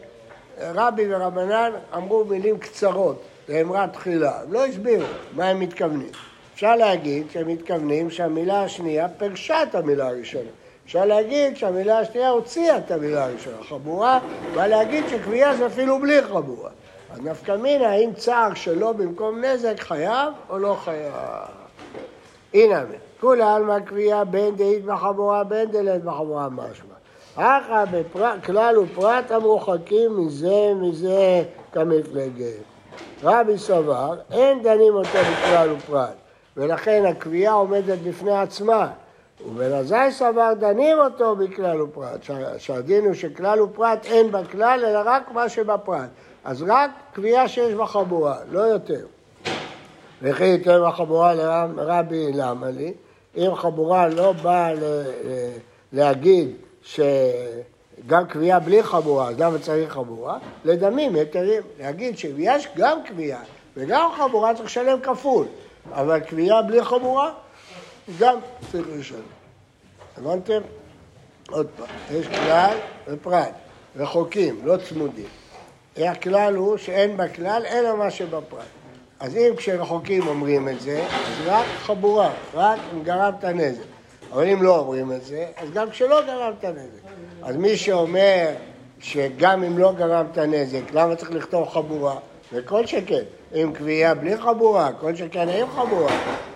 רבי 0.61 1.14
ורבנן 1.14 1.73
אמרו 1.97 2.25
מילים 2.25 2.59
קצרות, 2.59 3.23
לאמרה 3.49 3.88
תחילה, 3.88 4.40
הם 4.43 4.53
לא 4.53 4.67
הסבירו 4.67 5.07
מה 5.33 5.49
הם 5.49 5.61
מתכוונים. 5.61 6.11
אפשר 6.55 6.77
להגיד 6.77 7.31
שהם 7.31 7.49
מתכוונים 7.49 8.11
שהמילה 8.11 8.62
השנייה 8.62 9.09
פירשה 9.09 9.62
את 9.62 9.75
המילה 9.75 10.09
הראשונה. 10.09 10.51
אפשר 10.85 11.05
להגיד 11.05 11.57
שהמילה 11.57 11.99
השנייה 11.99 12.29
הוציאה 12.29 12.79
את 12.79 12.90
המילה 12.90 13.25
הראשונה, 13.25 13.57
חבורה, 13.69 14.21
ולהגיד 14.53 15.05
שקביעה 15.09 15.57
זה 15.57 15.67
אפילו 15.67 15.99
בלי 15.99 16.23
חבורה. 16.23 16.71
אז 17.11 17.21
נפקא 17.21 17.57
מינה, 17.57 17.88
האם 17.88 18.12
צער 18.14 18.55
שלא 18.55 18.93
במקום 18.93 19.45
נזק 19.45 19.81
חייב 19.81 20.33
או 20.51 20.59
לא 20.59 20.77
חייב? 20.85 21.12
הנה, 22.55 22.83
כולי 23.21 23.43
עלמא 23.43 23.81
קביעה 23.81 24.25
בין 24.25 24.57
דאית 24.57 24.85
בחבורה 24.85 25.45
בין 25.45 25.71
דלת 25.71 26.05
בחבורה 26.05 26.49
משמע. 26.49 26.95
אחא 27.37 27.85
בכלל 27.90 28.79
ופרט 28.79 29.31
המרוחקים 29.31 30.27
מזה 30.27 30.73
מזה 30.81 31.43
כמפלגת. 31.73 32.62
רבי 33.23 33.59
סבר, 33.59 34.14
אין 34.33 34.62
דנים 34.62 34.95
אותו 34.95 35.19
בכלל 35.33 35.73
ופרט, 35.73 36.14
ולכן 36.57 37.05
הקביעה 37.07 37.53
עומדת 37.53 37.99
בפני 37.99 38.38
עצמה. 38.38 38.90
ובן 39.47 39.73
עזאי 39.73 40.12
סבר 40.12 40.53
דנים 40.59 40.99
אותו 40.99 41.37
בכלל 41.37 41.83
ופרט, 41.83 42.21
שהדין 42.59 43.05
הוא 43.05 43.14
שכלל 43.14 43.61
ופרט 43.61 44.07
אין 44.07 44.33
בכלל, 44.33 44.85
אלא 44.85 45.01
רק 45.05 45.33
מה 45.33 45.49
שבפרט. 45.49 46.09
אז 46.45 46.64
רק 46.69 46.90
קביעה 47.12 47.49
שיש 47.49 47.75
בה 47.75 47.87
חבורה, 47.87 48.37
לא 48.51 48.61
יותר. 48.61 49.07
וכי 50.23 50.45
ייתן 50.45 50.79
בחבורה 50.87 51.35
לרבי 51.35 52.33
למה 52.33 52.71
לי? 52.71 52.93
אם 53.37 53.55
חבורה 53.55 54.09
לא 54.09 54.33
באה 54.33 54.73
להגיד 55.93 56.51
שגם 56.83 58.27
קביעה 58.29 58.61
בלי 58.61 58.83
חבורה, 58.83 59.29
אז 59.29 59.40
למה 59.40 59.59
צריך 59.59 59.93
חבורה? 59.93 60.38
לדמים, 60.64 61.14
היתרים. 61.14 61.62
להגיד 61.81 62.19
שיש 62.19 62.69
גם 62.77 62.99
קביעה 63.03 63.40
וגם 63.77 64.11
חבורה 64.17 64.55
צריך 64.55 64.67
לשלם 64.67 65.01
כפול, 65.01 65.47
אבל 65.92 66.20
קביעה 66.20 66.62
בלי 66.62 66.85
חבורה, 66.85 67.31
גם 68.18 68.38
צריך 68.73 68.87
לשלם. 68.99 69.18
הבנתם? 70.16 70.61
עוד 71.51 71.66
פעם, 71.77 71.87
יש 72.11 72.27
כלל 72.27 72.77
ופרט, 73.09 73.53
רחוקים, 73.97 74.61
לא 74.64 74.77
צמודים. 74.88 75.27
הכלל 75.97 76.57
הוא 76.57 76.77
שאין 76.77 77.16
בכלל 77.16 77.62
אלא 77.66 77.97
מה 77.97 78.11
שבפרט. 78.11 78.64
אז 79.20 79.37
אם 79.37 79.57
כשרחוקים 79.57 80.27
אומרים 80.27 80.68
את 80.68 80.81
זה, 80.81 81.07
אז 81.11 81.47
רק 81.47 81.66
חבורה, 81.79 82.31
רק 82.55 82.81
אם 82.92 83.03
גרמת 83.03 83.44
נזק. 83.44 83.83
אבל 84.33 84.49
אם 84.49 84.62
לא 84.62 84.79
אומרים 84.79 85.12
את 85.12 85.25
זה, 85.25 85.47
אז 85.57 85.70
גם 85.70 85.90
כשלא 85.90 86.27
גרמת 86.27 86.64
נזק. 86.64 87.11
אז 87.42 87.57
מי 87.57 87.77
שאומר 87.77 88.49
שגם 89.01 89.64
אם 89.64 89.79
לא 89.79 89.92
גרמת 89.92 90.38
נזק, 90.38 90.92
למה 90.92 91.16
צריך 91.16 91.31
לכתוב 91.31 91.68
חבורה? 91.68 92.16
וכל 92.55 92.87
שכן, 92.87 93.23
אם 93.55 93.73
קביעה 93.75 94.14
בלי 94.14 94.37
חבורה, 94.37 94.93
כל 94.93 95.17
שכן 95.17 95.49
עם 95.49 95.71
חבורה. 95.71 96.12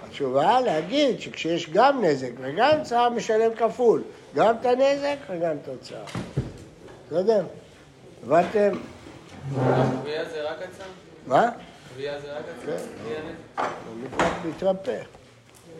התשובה 0.06 0.60
להגיד 0.60 1.20
שכשיש 1.20 1.70
גם 1.70 2.04
נזק 2.04 2.30
וגם 2.40 2.82
צער 2.82 3.08
משלם 3.08 3.54
כפול, 3.54 4.02
גם 4.34 4.54
את 4.60 4.66
הנזק 4.66 5.16
וגם 5.30 5.56
את 5.62 5.68
הצער. 5.68 6.04
בסדר? 7.06 7.44
הבנתם? 8.24 8.70
קביעה 10.02 10.24
זה 10.24 10.50
רק 10.50 10.56
הצעה? 10.62 10.86
מה? 11.26 11.50
קביעה 11.94 12.20
זה 12.20 12.32
רק 12.32 12.44
הצעה? 12.62 12.76
כן. 13.08 13.68
מתרפא. 14.48 15.17